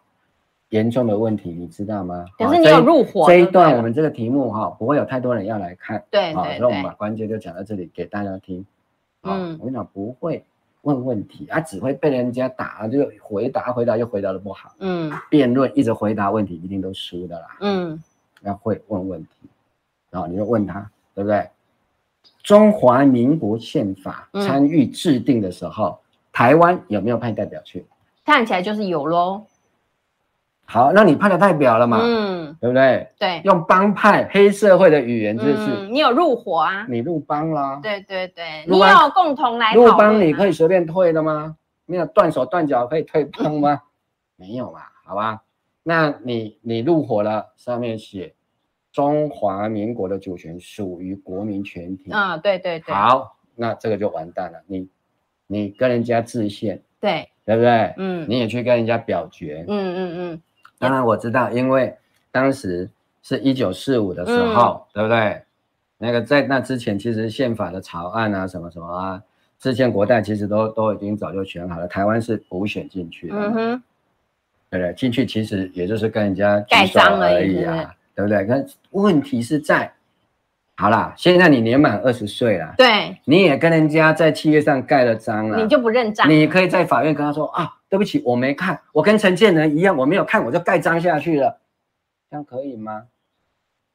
[0.69, 2.25] 严重的问题，你知道吗？
[2.37, 3.25] 可是你有入伙。
[3.27, 6.03] 这一段我们这个题目哈，不会有太多人要来看。
[6.09, 6.57] 对对对。
[6.59, 8.65] 所以我们把关键就讲到这里给大家听。
[9.23, 10.45] 嗯，我跟你讲，不会
[10.83, 14.73] 问问题，啊，只会被人家打，就回答回答又回答的不好。
[14.79, 15.11] 嗯。
[15.29, 17.57] 辩论一直回答问题，一定都输的啦。
[17.61, 18.01] 嗯。
[18.43, 19.49] 要会问问题，
[20.09, 21.49] 然后你就问他，对不对？
[22.49, 25.97] 中华民国宪法参与制定的时候，嗯、
[26.33, 27.85] 台湾有没有派代表去？
[28.25, 29.45] 看起来就是有喽。
[30.65, 31.99] 好，那你派了代表了嘛？
[32.01, 33.07] 嗯，对不对？
[33.19, 36.87] 对，用帮派黑社会的语言就是，嗯、你有入伙啊？
[36.89, 37.79] 你入帮啦？
[37.83, 41.55] 对对对，你有共同来入帮，你可以随便退的吗？
[41.85, 43.79] 没有断手断脚可以退帮吗？
[44.37, 44.79] 没有嘛？
[45.05, 45.43] 好吧，
[45.83, 48.33] 那你你入伙了，上面写。
[48.91, 52.93] 中华民国的主权属于国民全体啊，对对对。
[52.93, 54.59] 好，那这个就完蛋了。
[54.65, 54.87] 你
[55.47, 57.93] 你跟人家制宪，对对不对？
[57.97, 60.41] 嗯，你也去跟人家表决，嗯嗯嗯。
[60.79, 61.95] 当然我知道，因为
[62.31, 62.89] 当时
[63.21, 65.41] 是一九四五的时候，对不对？
[65.97, 69.21] 那个在那之前，其实宪法的草案啊，什么什么啊，
[69.59, 71.87] 制宪国代其实都都已经早就选好了。
[71.87, 73.83] 台湾是补选进去的，嗯哼，
[74.69, 74.93] 对不对？
[74.93, 77.93] 进去其实也就是跟人家盖章而已啊。
[78.19, 78.45] 对不对？
[78.45, 79.93] 可问题是在，
[80.75, 86.29] 好啦，现在你年满二十岁了，对，你也跟人家在契约上盖了章了，你就不认账？
[86.29, 91.59] 你可以在法院跟他说啊，对不起，我没看，我跟陈建仁一样，我没有看，我就盖章下去了，
[92.29, 93.03] 这样可以吗？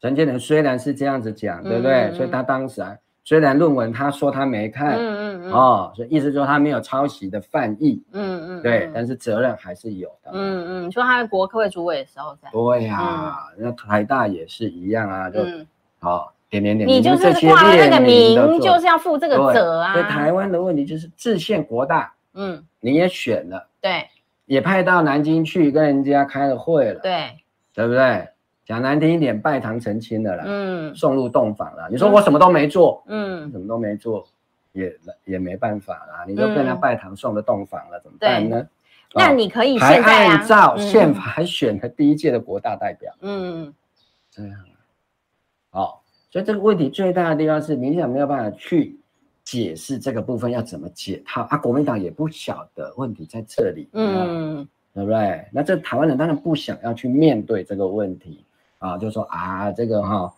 [0.01, 2.11] 陈建仁虽然是这样子讲，对不对？
[2.15, 2.97] 所以他当时啊。
[3.25, 15.41] 虽然论文他说他没看，嗯嗯嗯，哦，所以意思说他没有抄袭的犯意，嗯嗯，对，但是责任还是有的，嗯嗯，说他在国科会主委的时候在，对呀，那台大也是一样啊，就，
[16.01, 19.95] 好点点点，你就是挂那个名，就是要负这个责啊。
[19.95, 24.07] 所以台湾的问题就是制宪国大，嗯，你也选了，对，
[24.45, 27.31] 也派到南京去跟人家开了会了，对，
[27.73, 28.29] 对不对？
[28.67, 31.89] 讲难听一点，拜堂成亲了啦，嗯，送入洞房了。
[31.91, 34.27] 你说我什么都没做，嗯，什么都没做，
[34.73, 36.25] 也也没办法啦。
[36.27, 38.67] 你都被他拜堂送了洞房了，怎么办呢？
[39.15, 43.73] 那你可以现在按照宪法还选了第一届的国大代表，嗯，
[44.31, 44.59] 这样，
[45.71, 48.99] 好，所以这个问题最大的地方是民进党没有办法去
[49.45, 55.47] 解释这个部分要怎么解套啊，国民党也不晓得问题在这里，嗯，对不对？
[55.53, 58.43] 那这台湾人当然不想要去面对这个问题。
[58.85, 60.31] 啊，就说啊，这个哈，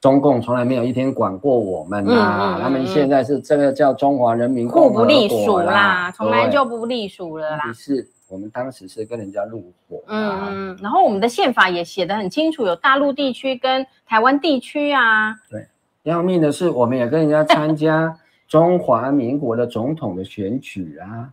[0.00, 7.72] 中共从来没有一天管过我们呐、啊，嗯嗯嗯、他们现在是这个叫中华人民共和国啦，互不隶属啦，从来就不隶属了啦。
[7.72, 15.34] 是，我们当时是跟人家入伙，嗯嗯，然后我们的宪法也写得很清楚，有大陆地区跟台湾地区啊。
[15.50, 15.66] 对，
[16.02, 18.14] 要命的是，我们也跟人家参加
[18.46, 21.30] 中华民国的总统的选举啊。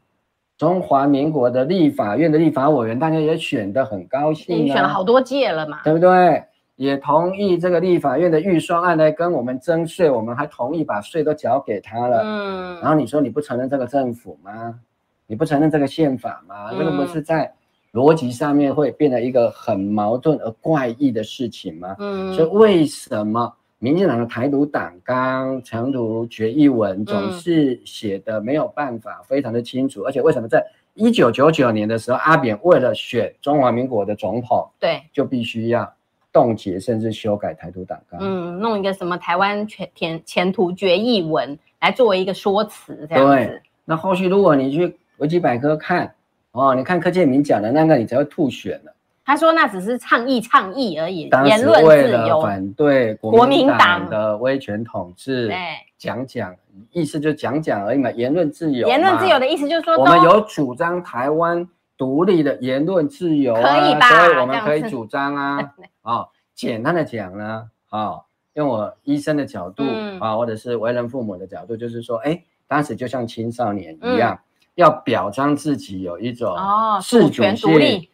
[0.57, 6.43] 中华民国的立法院的立法委员，大家也选得很高兴、啊，你选了好多届了嘛，对不对？
[6.81, 12.23] 也同意这个立法院的预算案来跟我们征税，我们还同意把税都缴给他了。
[12.23, 14.79] 嗯，然后你说你不承认这个政府吗？
[15.27, 16.71] 你不承认这个宪法吗？
[16.71, 17.53] 嗯、这个不是在
[17.93, 21.95] 逻辑上面会变得一个很矛盾而怪异的事情吗？
[21.99, 30.01] 嗯，所以为什么民进党的台独党纲、长途决议文总是写的没有办法非常的清楚？
[30.01, 30.65] 嗯、而且为什么在
[30.95, 35.87] 一九九九年的时候，阿扁为了选中华民国的总统，对，就必须要。
[36.33, 43.61] 冻结甚至修改台独党纲，嗯，弄一个什么台湾全前前途决议文来作为一个说辞，这样子。
[43.83, 46.13] 那后续如果你去维基百科看，
[46.51, 48.93] 哦，你看柯建明讲的那个，你才会吐血了。
[49.25, 55.57] 他说那只是倡议倡议而已，言论自由反对国民党的威权统治，对，
[55.97, 56.55] 讲讲
[56.91, 58.87] 意思就讲讲而已嘛，言论自由。
[58.87, 61.67] 言论自由的意思就是说，我们有主张台湾。
[61.97, 64.09] 独立的言论自由啊，可以吧？
[64.09, 65.59] 所以我们可以主张啊，
[66.01, 68.23] 啊、哦，简单的讲呢，啊、哦，
[68.53, 69.83] 用我医生的角度
[70.19, 74.39] 啊、或者是为人父母的角度，就是说，哎，当时就像青少年一样，嗯、
[74.75, 76.55] 要表彰自己有一种
[77.01, 77.55] 自主性。
[77.55, 78.09] 独立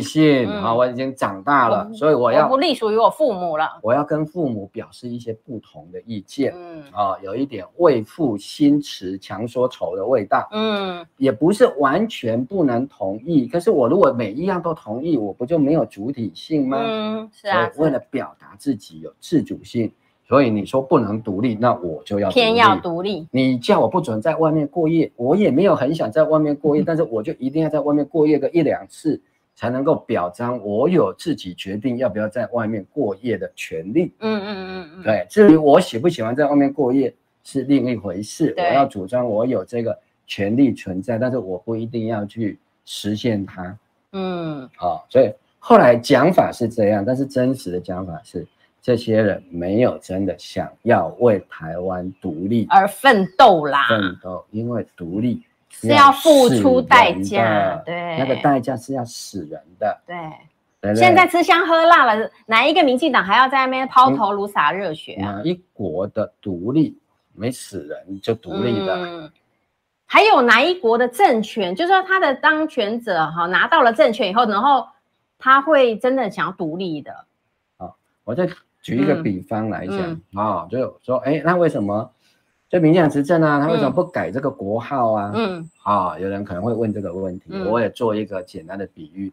[0.00, 3.78] 性啊、嗯，我已经长大了，所以我要我不隶属于我父母了。
[3.82, 13.46] 我要跟父母表示一些不同的意见，嗯啊，有一点为赋新词强说愁的味道，嗯，也不是完全不能同意。
[13.46, 16.78] 可是我如果每一样都同意，我不就没有主体性吗？
[16.80, 17.68] 嗯，是啊。
[17.76, 19.90] 为了表达自己有自主性，
[20.28, 23.26] 所以你说不能独立，那我就要偏要独立。
[23.32, 29.20] 你叫我不准在外面过夜，我也没有很想在外面过夜， 嗯、但是我就一定要在外面过夜个一两次。
[29.58, 34.14] 才能够表彰我有自己决定要不要在外面过夜的权利。
[34.20, 35.26] 嗯嗯嗯嗯，对。
[35.28, 38.54] 至于我喜不喜欢在外面过夜是另一回事。
[38.56, 39.98] 我要主张我有这个
[40.28, 43.76] 权利存在，但是我不一定要去实现它。
[44.12, 45.04] 嗯，好。
[45.10, 48.46] 所以后来讲法是这样，但是真实的讲法是，
[48.80, 53.88] 这些人没有真的想要为台湾独立而奋斗啦。
[53.88, 55.42] 奋斗，因为独立。
[55.70, 60.16] 是要付出代价，对，那个代价是要死人的，对。
[60.80, 65.32] 对对，现在吃香喝辣了，哪一个民进党还要在那边抛头颅洒热血啊？
[65.32, 66.96] 哪一国的独立
[67.34, 68.94] 没死人就独立的？
[68.94, 69.32] 嗯，
[70.06, 74.86] 还有哪一国的政权，就是说他的当权者哈拿到了政权以后，然后
[75.36, 77.12] 他会真的想要独立的？
[77.76, 78.48] 好，我再
[78.80, 82.08] 举一个比方来讲啊，嗯哦，就说，哎，那为什么？
[82.70, 85.32] 就民进党执政啊，他为什么不改这个国号啊？
[85.34, 89.32] 嗯，啊、哦，有人可能会问这个问题，嗯、我也做一个简单的比喻，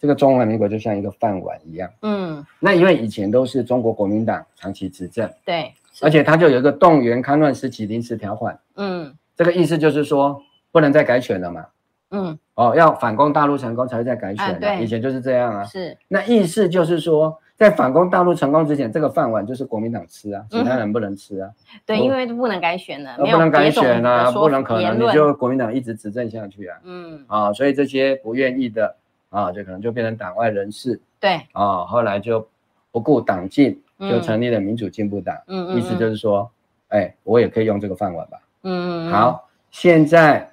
[0.00, 10.42] 这个中华民国就像一个饭碗一样，嗯，那因为以前都是中国国民党长期执政，对，而且他就有一个动员戡乱时期临时条款，嗯，这个意思就是说
[10.72, 11.66] 不能再改选了嘛，
[12.10, 17.38] 嗯，哦，要反攻大陆成功才会再改选，啊，对，以前就是这样啊，是，那意思就是说。
[17.58, 21.50] 在反攻大陆成功之前，这个饭碗就是国民党吃啊，其他人不能吃啊。
[21.74, 26.78] 嗯、对，因为不能改选了，不能改选啊，不能可能你就国民党一直执政下去啊。
[26.84, 28.94] 嗯啊，所以这些不愿意的
[29.30, 31.00] 啊，就可能就变成党外人士。
[31.18, 32.46] 对啊，后来就
[32.92, 35.36] 不顾党禁，就成立了民主进步党。
[35.48, 36.48] 嗯，意思就是说，
[36.90, 38.38] 哎、欸，我也可以用这个饭碗吧。
[38.62, 39.10] 嗯嗯。
[39.10, 40.48] 好，现在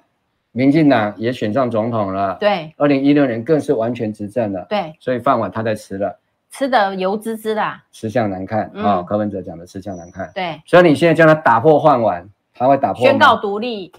[0.50, 2.36] 民进党也选上总统了。
[2.40, 2.74] 对。
[2.76, 4.66] 二零一六年更是完全执政了。
[4.68, 4.92] 对。
[4.98, 6.18] 所以饭碗他在吃了。
[6.56, 9.02] 吃的油滋滋的，吃相难看啊！
[9.02, 13.02] 柯文哲讲的吃相难看，对，所以你现在叫他打破饭碗，他会打破。
[13.02, 13.92] 宣告独立，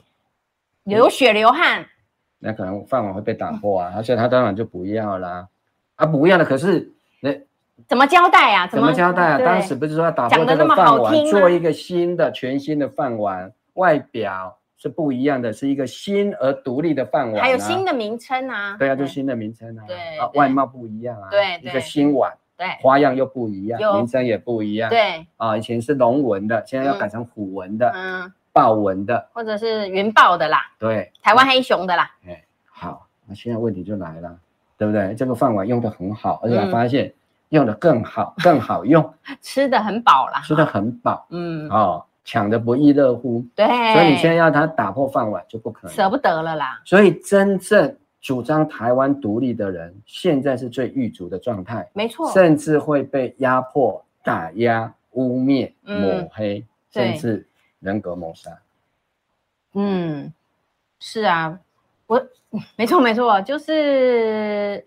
[0.81, 1.85] 流血流汗，
[2.39, 3.93] 那可能饭碗会被打破啊！
[3.95, 5.47] 而且他当然就不要啦，
[5.97, 6.43] 啊，不要了。
[6.43, 7.31] 可是那
[7.87, 8.65] 怎么交代啊？
[8.65, 9.37] 怎么交代啊？
[9.37, 18.75] 当时不是说要打破这个饭碗，做一个新的、全新的饭碗，外表是不一样的，是一个新而独立的饭碗，还有新的名称啊？
[18.79, 22.33] 对啊，就新的名称啊，对啊，外貌不一样啊，对，一个新碗。
[22.57, 24.89] 对，花样又不一样，名称也不一样。
[24.89, 30.59] 对啊，以前是龙纹的，现在要改成虎纹的，嗯，豹纹的，或者是云豹的啦。
[30.79, 32.09] 对，台湾黑熊的啦。
[32.27, 34.35] 哎，好，那现在问题就来了，
[34.77, 35.13] 对不对？
[35.13, 37.13] 这个饭碗用的很好，而且还发现
[37.49, 41.27] 用的更好， 更好用，吃得很饱啦，吃得很饱。
[41.29, 43.45] 嗯，哦，抢得不亦乐乎。
[43.55, 46.81] 对，所以你现在要他打破饭碗就不可能，舍不得了啦。
[46.83, 47.95] 所以真正。
[48.19, 57.47] 主张台湾独立的人，现在是最狱卒的状态，没错，甚至会被压迫、打压、污蔑、抹黑，嗯、甚至
[57.79, 58.59] 人格谋杀。
[59.73, 60.33] 嗯，
[60.99, 61.59] 是啊，
[62.07, 62.27] 我
[62.75, 64.85] 没错没错，就是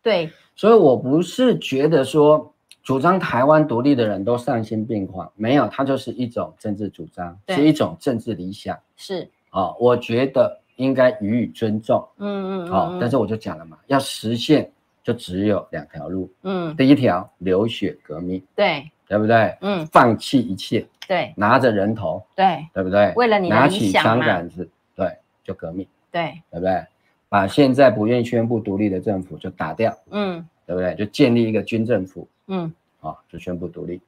[0.00, 0.30] 对。
[0.54, 8.78] 所以我不是觉得说主张台湾独立的人都丧心病狂，没有，他就是一种政治主张，是一种政治理想。
[8.96, 10.59] 是啊、哦，我觉得。
[10.80, 12.06] 应该予以尊重。
[12.16, 14.70] 嗯嗯，好、哦，但是我就讲了嘛，要实现
[15.02, 16.30] 就只有两条路。
[16.42, 19.56] 嗯，第一条流血革命，对，对不对？
[19.60, 23.12] 嗯，放弃一切，对，拿着人头，对，对不对？
[23.14, 25.14] 为了你拿起枪杆子，对，
[25.44, 26.84] 就革命，对，对不对？
[27.28, 30.94] 把现在不愿意宣布独立的政府就打掉，嗯，对不对？
[30.94, 34.00] 就建立一个军政府，嗯，好、哦，就宣布独立，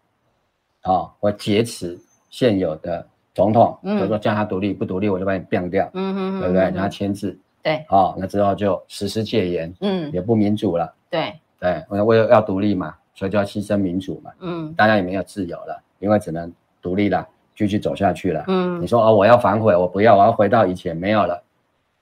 [0.81, 1.99] 好、哦，我劫持
[2.31, 3.07] 现有的。
[3.35, 6.63] 总统，比如说叫他独立，不独立我就把你变掉，嗯哼，对不对？
[6.65, 16.53] 让他签字，对，好，那之后就实施戒严，嗯，也不民主了，对，对，我为了要独立嘛，所以就要牺牲民主嘛，嗯，大家也没有自由了，因为只能
[16.83, 17.27] 独立了，
[17.57, 21.43] 继续走下去了，嗯，你说哦，我要反悔，我不要，我要回到以前，没有了，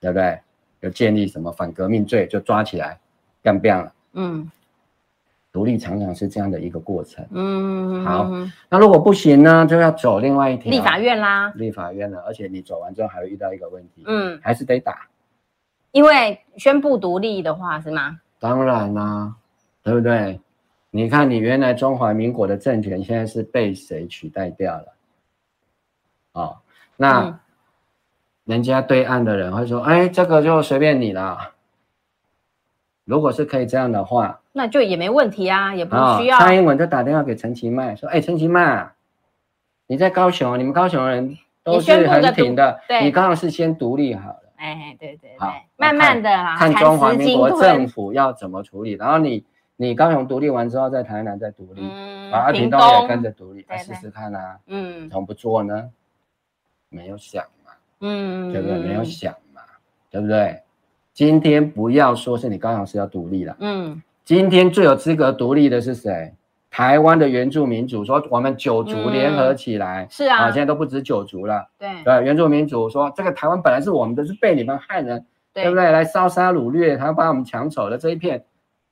[0.01, 0.39] 对不对？
[0.83, 2.99] 就建立什么反革命罪，就抓起来
[3.43, 4.51] 干变了，嗯。
[5.53, 7.27] 独立常常是这样的一个过程。
[7.33, 8.31] 嗯，好，
[8.69, 10.71] 那如果不行呢，就要走另外一条。
[10.71, 11.51] 立法院啦。
[11.57, 14.05] 立法院了，而且你走完之后还会遇到一个问题。
[14.07, 15.09] 嗯，还是得打。
[15.91, 18.21] 因为宣布独立的话是吗？
[18.39, 19.37] 当然啦、啊，
[19.83, 20.41] 对不对？
[20.93, 24.87] 你看你原来中华民国的政权现在是被谁取代掉了？
[26.35, 26.59] 哦，
[26.97, 27.39] 那、嗯、
[28.45, 31.55] 人家对岸的人会说：“哎，这个就随便你了。”
[33.05, 34.40] 如果是可以这样的话。
[34.53, 36.37] 那就也没问题啊，也不需要。
[36.37, 38.91] 哦、蔡英文就打电话给陈其迈说：“哎，陈其迈，
[39.87, 44.43] 你在高雄，你们高雄人都是很挺的，你，对你刚刚是先独立好了。
[44.57, 49.45] 哎，对对对，好慢慢的啊，看中华民国政府要怎么处理，然后你
[49.77, 55.89] 你高雄独立完之后，在台南再独立，嗯，啊，屏东也跟着独立，来试试看啊，嗯，怎么不做呢？
[56.89, 57.71] 没有想嘛，
[58.01, 58.79] 嗯，对不对？
[58.79, 59.63] 没有想嘛，
[60.11, 60.61] 对不对？
[61.13, 66.33] 今天不要说是你高雄是要独立了，嗯。”今天最有资格独立的是谁？
[66.71, 71.67] 台湾的原住民族说，我们九族联合起来，嗯、是啊，啊，现在都不止九族了。
[71.77, 75.91] 对，对，原住民族说，这个台湾本来是我们的，是被你们汉人，对，对不对？
[75.91, 78.45] 来烧杀掳掠，他把我们抢走了这一片，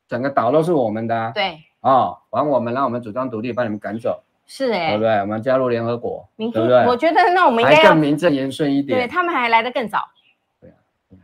[0.08, 1.30] 整个岛都是我们的、啊。
[1.32, 4.20] 对，哦，还我们，让我们主张独立，把你们赶走。
[4.44, 5.20] 是哎、欸，对不对？
[5.20, 6.84] 我们加入联合国，对不对？
[6.84, 8.98] 我觉得那我们应该更名正言顺一点。
[8.98, 10.00] 对，他们还来得更早。
[10.60, 10.74] 对啊，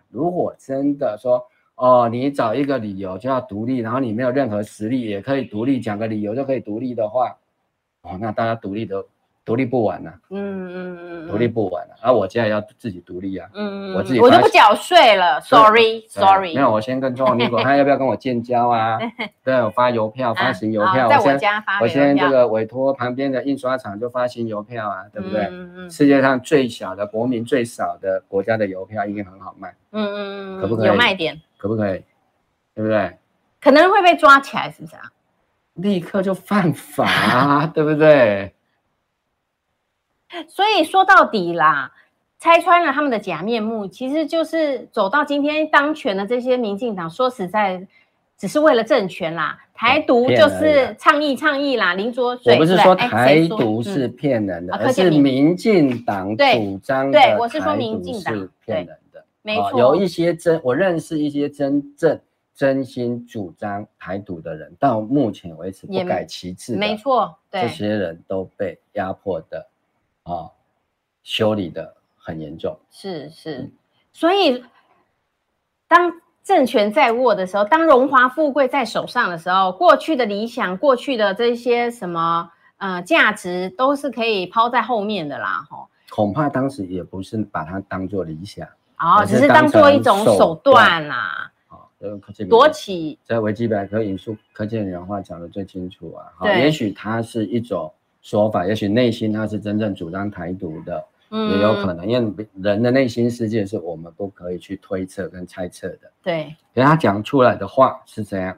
[0.08, 1.44] 如果真的说。
[1.76, 7.36] 哦，你找一个理由就要独立，然后你没有任何实力也可以独立，讲个理由就可以独立的话，
[8.02, 9.04] 哦，那大家独立都
[9.44, 18.98] 独立不完了，嗯嗯嗯，独立不完了，而、啊、我现在要自己独立啊，嗯嗯，我自己我就不缴税了，sorry sorry，没有，我先跟中华民国 看要不要跟我建交啊，
[19.44, 25.42] 对，我发邮票，发行邮票，啊、在我家发，我先这个委托旁边的印刷厂就发行邮票啊，对不对？
[25.50, 30.86] 嗯嗯，世界上最小的国民最少的国家的邮票应该很好卖，嗯嗯嗯，可不可以？
[30.86, 31.38] 有卖点。
[31.64, 32.04] 可不可以？
[32.74, 33.16] 对不对？
[33.58, 35.10] 可能会被抓起来，是不是啊？
[35.76, 38.52] 立刻就犯法啊， 对不对？
[40.46, 41.90] 所以说到底啦，
[42.38, 47.86] 拆穿了他们的假面目，其实就是走到今天当权的这些民进党，说实在，
[48.36, 49.58] 只是为了政权啦。
[49.72, 52.52] 台独就是倡议倡议啦，林卓水。
[52.52, 57.18] 我不是说台独是骗人的，而是民进党主张的。
[57.18, 58.98] 对，我是说民进党是骗人的。
[59.46, 62.18] 没错，有一些真，我认识一些真正
[62.54, 69.68] 真心主张台独的人，到目前为止不改旗帜，没错，对这些人都被压迫的
[70.22, 70.48] 啊，
[71.22, 72.74] 修理的很严重。
[72.90, 73.72] 是是，嗯、
[74.14, 74.64] 所以
[75.86, 76.10] 当
[76.42, 85.66] 政权在握的时候，当荣华富贵在手上的时候，过去的理想，过去的这些什么呃价值，都是可以抛在后面的啦。
[85.68, 88.66] 哈，恐怕当时也不是把它当做理想。
[88.98, 91.50] 哦，只是当做一种手段啦。
[91.66, 96.26] 好，这个科技夺起在维基百科引述柯建铭话讲的最清楚啊。
[96.36, 97.92] 好，也许他是一种
[98.22, 106.10] 说法，也许内心他是真正主张台独的，也有可能，因为人的内心世界是我们不可以去推测跟猜测的。
[106.22, 108.56] 对，所以他讲出来的话是这样，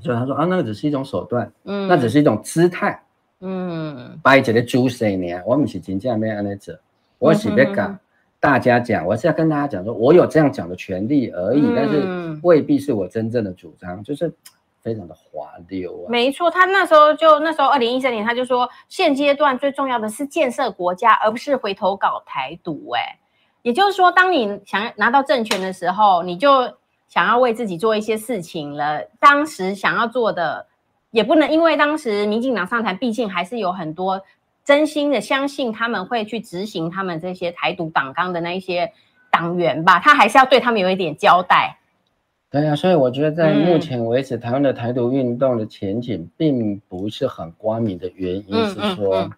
[0.00, 3.00] 所以他说啊，那个只是一种手段，嗯，那只是一种姿态，
[3.40, 6.74] 嗯，摆一个姿势呢，我们是真正要安尼做，
[7.18, 7.98] 我是要讲。
[8.40, 14.32] 大家讲，我是要跟大家讲说，我有这样讲的权利而已，嗯、但是未必是我真正的主张，就是
[14.80, 16.06] 非常的滑溜啊。
[16.08, 22.90] 没错，他那时候就那时候二零一三年，他就说，现阶段最重要的是建设国家，而不是回头搞台独。
[22.90, 23.18] 哎，
[23.62, 26.72] 也就是说，当你想要拿到政权的时候，你就
[27.08, 29.02] 想要为自己做一些事情了。
[29.18, 30.64] 当时想要做的，
[31.10, 34.22] 也不能因为当时民进党上台，毕竟还是有很多。
[34.68, 38.92] 真心的相信他们会去执行他们这些台独党纲的那一些
[39.30, 41.78] 党员吧，他还是要对他们有一点交代。
[42.50, 49.30] 对啊，所以我觉得在目前为止，嗯、台湾的台独运动的前景并不是很光明的原因是说，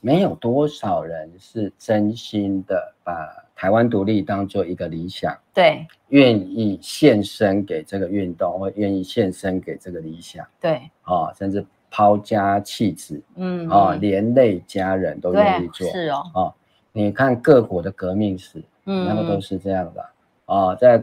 [0.00, 3.12] 没有多少人是真心的把
[3.54, 16.54] 台湾独立当做一个理想，对，愿意献身给这个运动，或愿意献身给这个理想，对，哦，甚至抛家弃子，嗯，啊，连累家人都愿意做，是哦，哦，
[16.92, 20.04] 你看各国的革命史，嗯，那个都是这样的，
[20.46, 21.02] 哦，在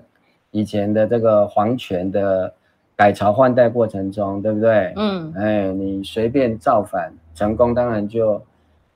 [0.51, 2.53] 以前的这个皇权的
[2.95, 4.93] 改朝换代过程中，对不对？
[4.95, 8.41] 嗯，哎，你随便造反成功，当然就。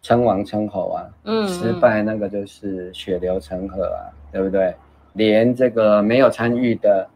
[0.04, 4.74] 称王称侯啊，嗯，失败那个就是血流成河啊，嗯、对不对？
[5.14, 7.08] 连这个没有参与的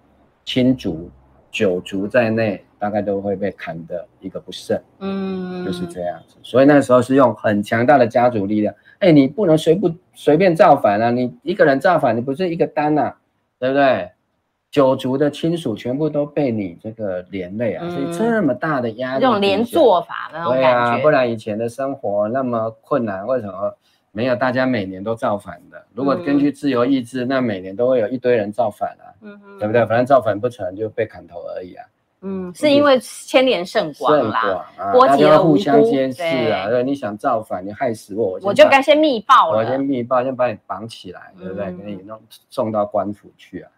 [0.44, 1.10] 亲族、
[1.50, 6.36] 九族在内，大概都会被砍得一个不剩，嗯，就是这样子。
[6.44, 13.18] 所以那时候是用很强大的家族力量，哎，你不能随不随便造反啊，你一个人造反，你不是一个单呐、啊，
[13.60, 14.12] 对不对？
[14.72, 23.74] 九族的亲属全部都被你这个连累啊，嗯、所以这么大的压力，这种连坐法的那种感觉，对啊，不然以前的生活那么困难，为什么
[24.12, 25.82] 没有大家每年都造反的？
[25.94, 29.86] 如果根据自由意志，嗯、那每年都会有一堆人造反啊，嗯、哼对不对？
[29.86, 31.86] 反正造反不成就被砍头而已啊。
[32.22, 41.66] 嗯，是因为牵连甚广啦，国家互相监视啊，对，你想造反，你害死我，我就该先密报了，我先密报，先把你绑起来，对不对？
[41.74, 43.72] 给你弄送到官府去啊。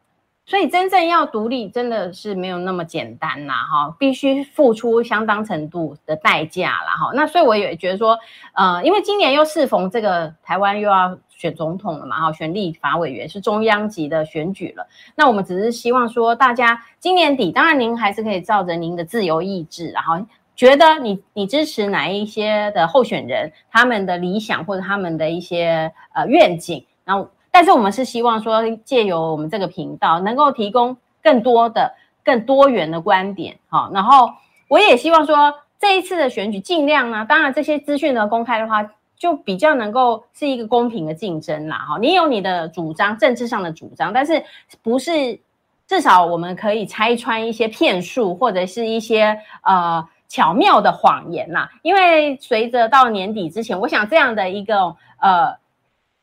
[0.49, 7.11] 所以真正要独立，真的是没有那么简单啦，哈，必须付出相当程度的代价啦，哈。
[7.13, 8.17] 那所以我也觉得说，
[8.53, 14.87] 呃，因为今年又适逢这个台湾又要选总统了嘛，哈，选立法委员是中央级的选举了。
[15.15, 20.25] 那我们只是希望说，大家今年底，当然您还是可以照着您的自由意志，然后
[20.55, 27.29] 觉得你你支持哪一些的候选人，他们的理想或者他们的一些呃愿景，然后。
[27.57, 31.91] 但是我们是希望说，借由我们这个频道，能够提供更多的、
[32.23, 33.89] 更多元的观点，哈。
[33.91, 34.29] 然后
[34.67, 38.87] 我也希望说，这一次的选举尽量呢，当然这些资讯呢公开的话，
[39.17, 41.97] 就比较能够是一个公平的竞争啦，哈。
[41.99, 44.43] 你有你的主张，政治上的主张，但是
[44.83, 45.39] 不是
[45.87, 51.67] 至少我们可以拆穿一些骗术或者是一些呃巧妙的谎言呐。
[51.81, 55.57] 因为随着到年底之前，我想这样的一个呃。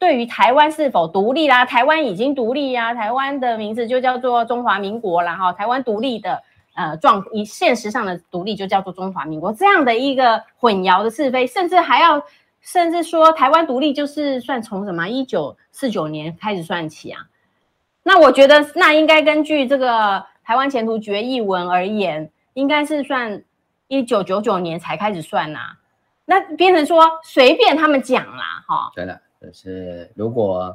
[0.05, 5.35] 对于台湾是否独立啦，台湾已经独立呀，台湾的名字就叫做中华民国啦。
[5.35, 6.43] 哈，台湾独立的
[6.75, 12.23] 呃状，以现实上的独立就叫做中华民国，这样的一个混淆的是非，甚至还要
[12.61, 17.23] 甚至说台湾独立就是算从什么一九四九年开始算起啊？
[18.03, 23.43] 那我觉得那应该根据这个台湾前途决议文而言，应该是算
[23.89, 25.61] 一九九九年才开始算呐，
[26.27, 29.19] 那变成说随便他们讲啦，哈，对的。
[29.45, 30.75] 就是如果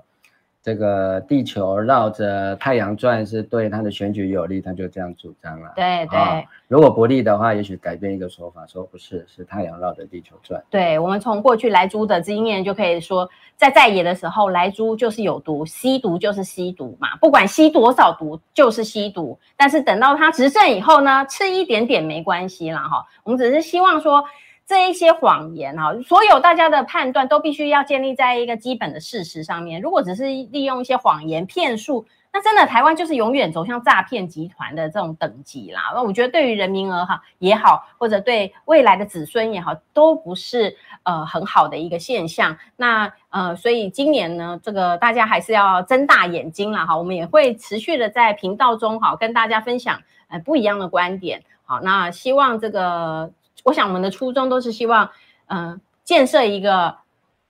[0.62, 5.72] 这个地球绕着太阳转是对他的选举有利，他就这样主张了。
[5.76, 10.62] 对对、哦，如果不利的话，也许改变一个说法，说不是，是太阳绕着地球转。
[10.70, 19.40] 对，我们从过去莱猪的经验就可以说，在在野的时候，莱猪就是有毒，吸毒就是吸毒嘛，不管吸多少毒就是吸毒。
[19.58, 23.04] 但是等到他执政以后呢，吃一点点没关系啦哈。
[23.24, 24.24] 我们只是希望说。
[24.70, 29.82] 这一些谎言哈，所有大家的判断都必须要建立在一个基本的事实上面。
[29.82, 35.92] 如果只是利用一些谎言骗术，那真的台湾就是永远走向诈骗集团的这种等级啦。
[35.96, 42.56] 那我觉得对于人民而哈也好，或者对未来的子孙也好，都不是呃很好的一个现象。
[42.76, 46.96] 那呃，所以今年呢，这个大家还是要睁大眼睛了哈。
[46.96, 51.42] 我们也会持续的在频道中哈跟大家分享呃不一样的观点。
[51.64, 53.32] 好，那希望这个。
[53.64, 55.10] 我想我们的初衷都是希望，
[55.48, 56.96] 嗯、建设一个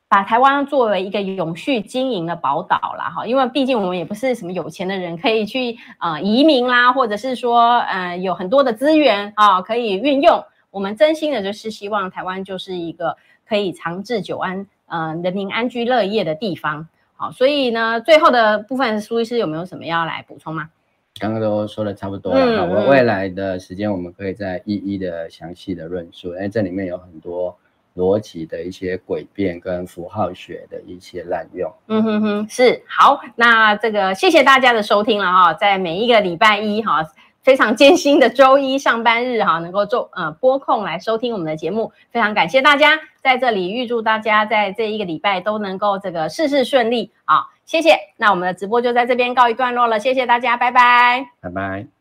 [0.07, 10.43] 把台湾作为一个永续经营的宝岛啦，哈，因为毕竟我们也不是什么有钱的人，可以去呃移民啦，或者是说，呃，有很多的资源啊可以运用。
[10.71, 16.87] 我们真心的就是希望台湾就是一个可以长治久安，呃，人民安居乐业的地方。
[17.15, 20.69] 好，所以呢，最后的部分，苏医师有没有什么要来补充吗？
[21.19, 27.55] 刚刚都说的差不多了，嗯、我未来的时间我们可以再一一的详细的论述，因为这里面有很多
[27.95, 31.71] 逻辑的一些诡辩跟符号学的一些滥用。
[31.87, 37.05] 嗯哼哼，是好，那这个谢谢大家的收听了哈，在每一个礼拜一哈。
[37.49, 47.97] 非常艰辛的周一上班日哈，能够做呃播控来收听我们的节目，非常感谢大家在这里，预祝大家在这一个礼拜都能够这个事事顺利，好，谢谢。
[48.17, 51.98] 那我们的直播就在这边告一段落了，谢谢大家，拜拜，拜拜。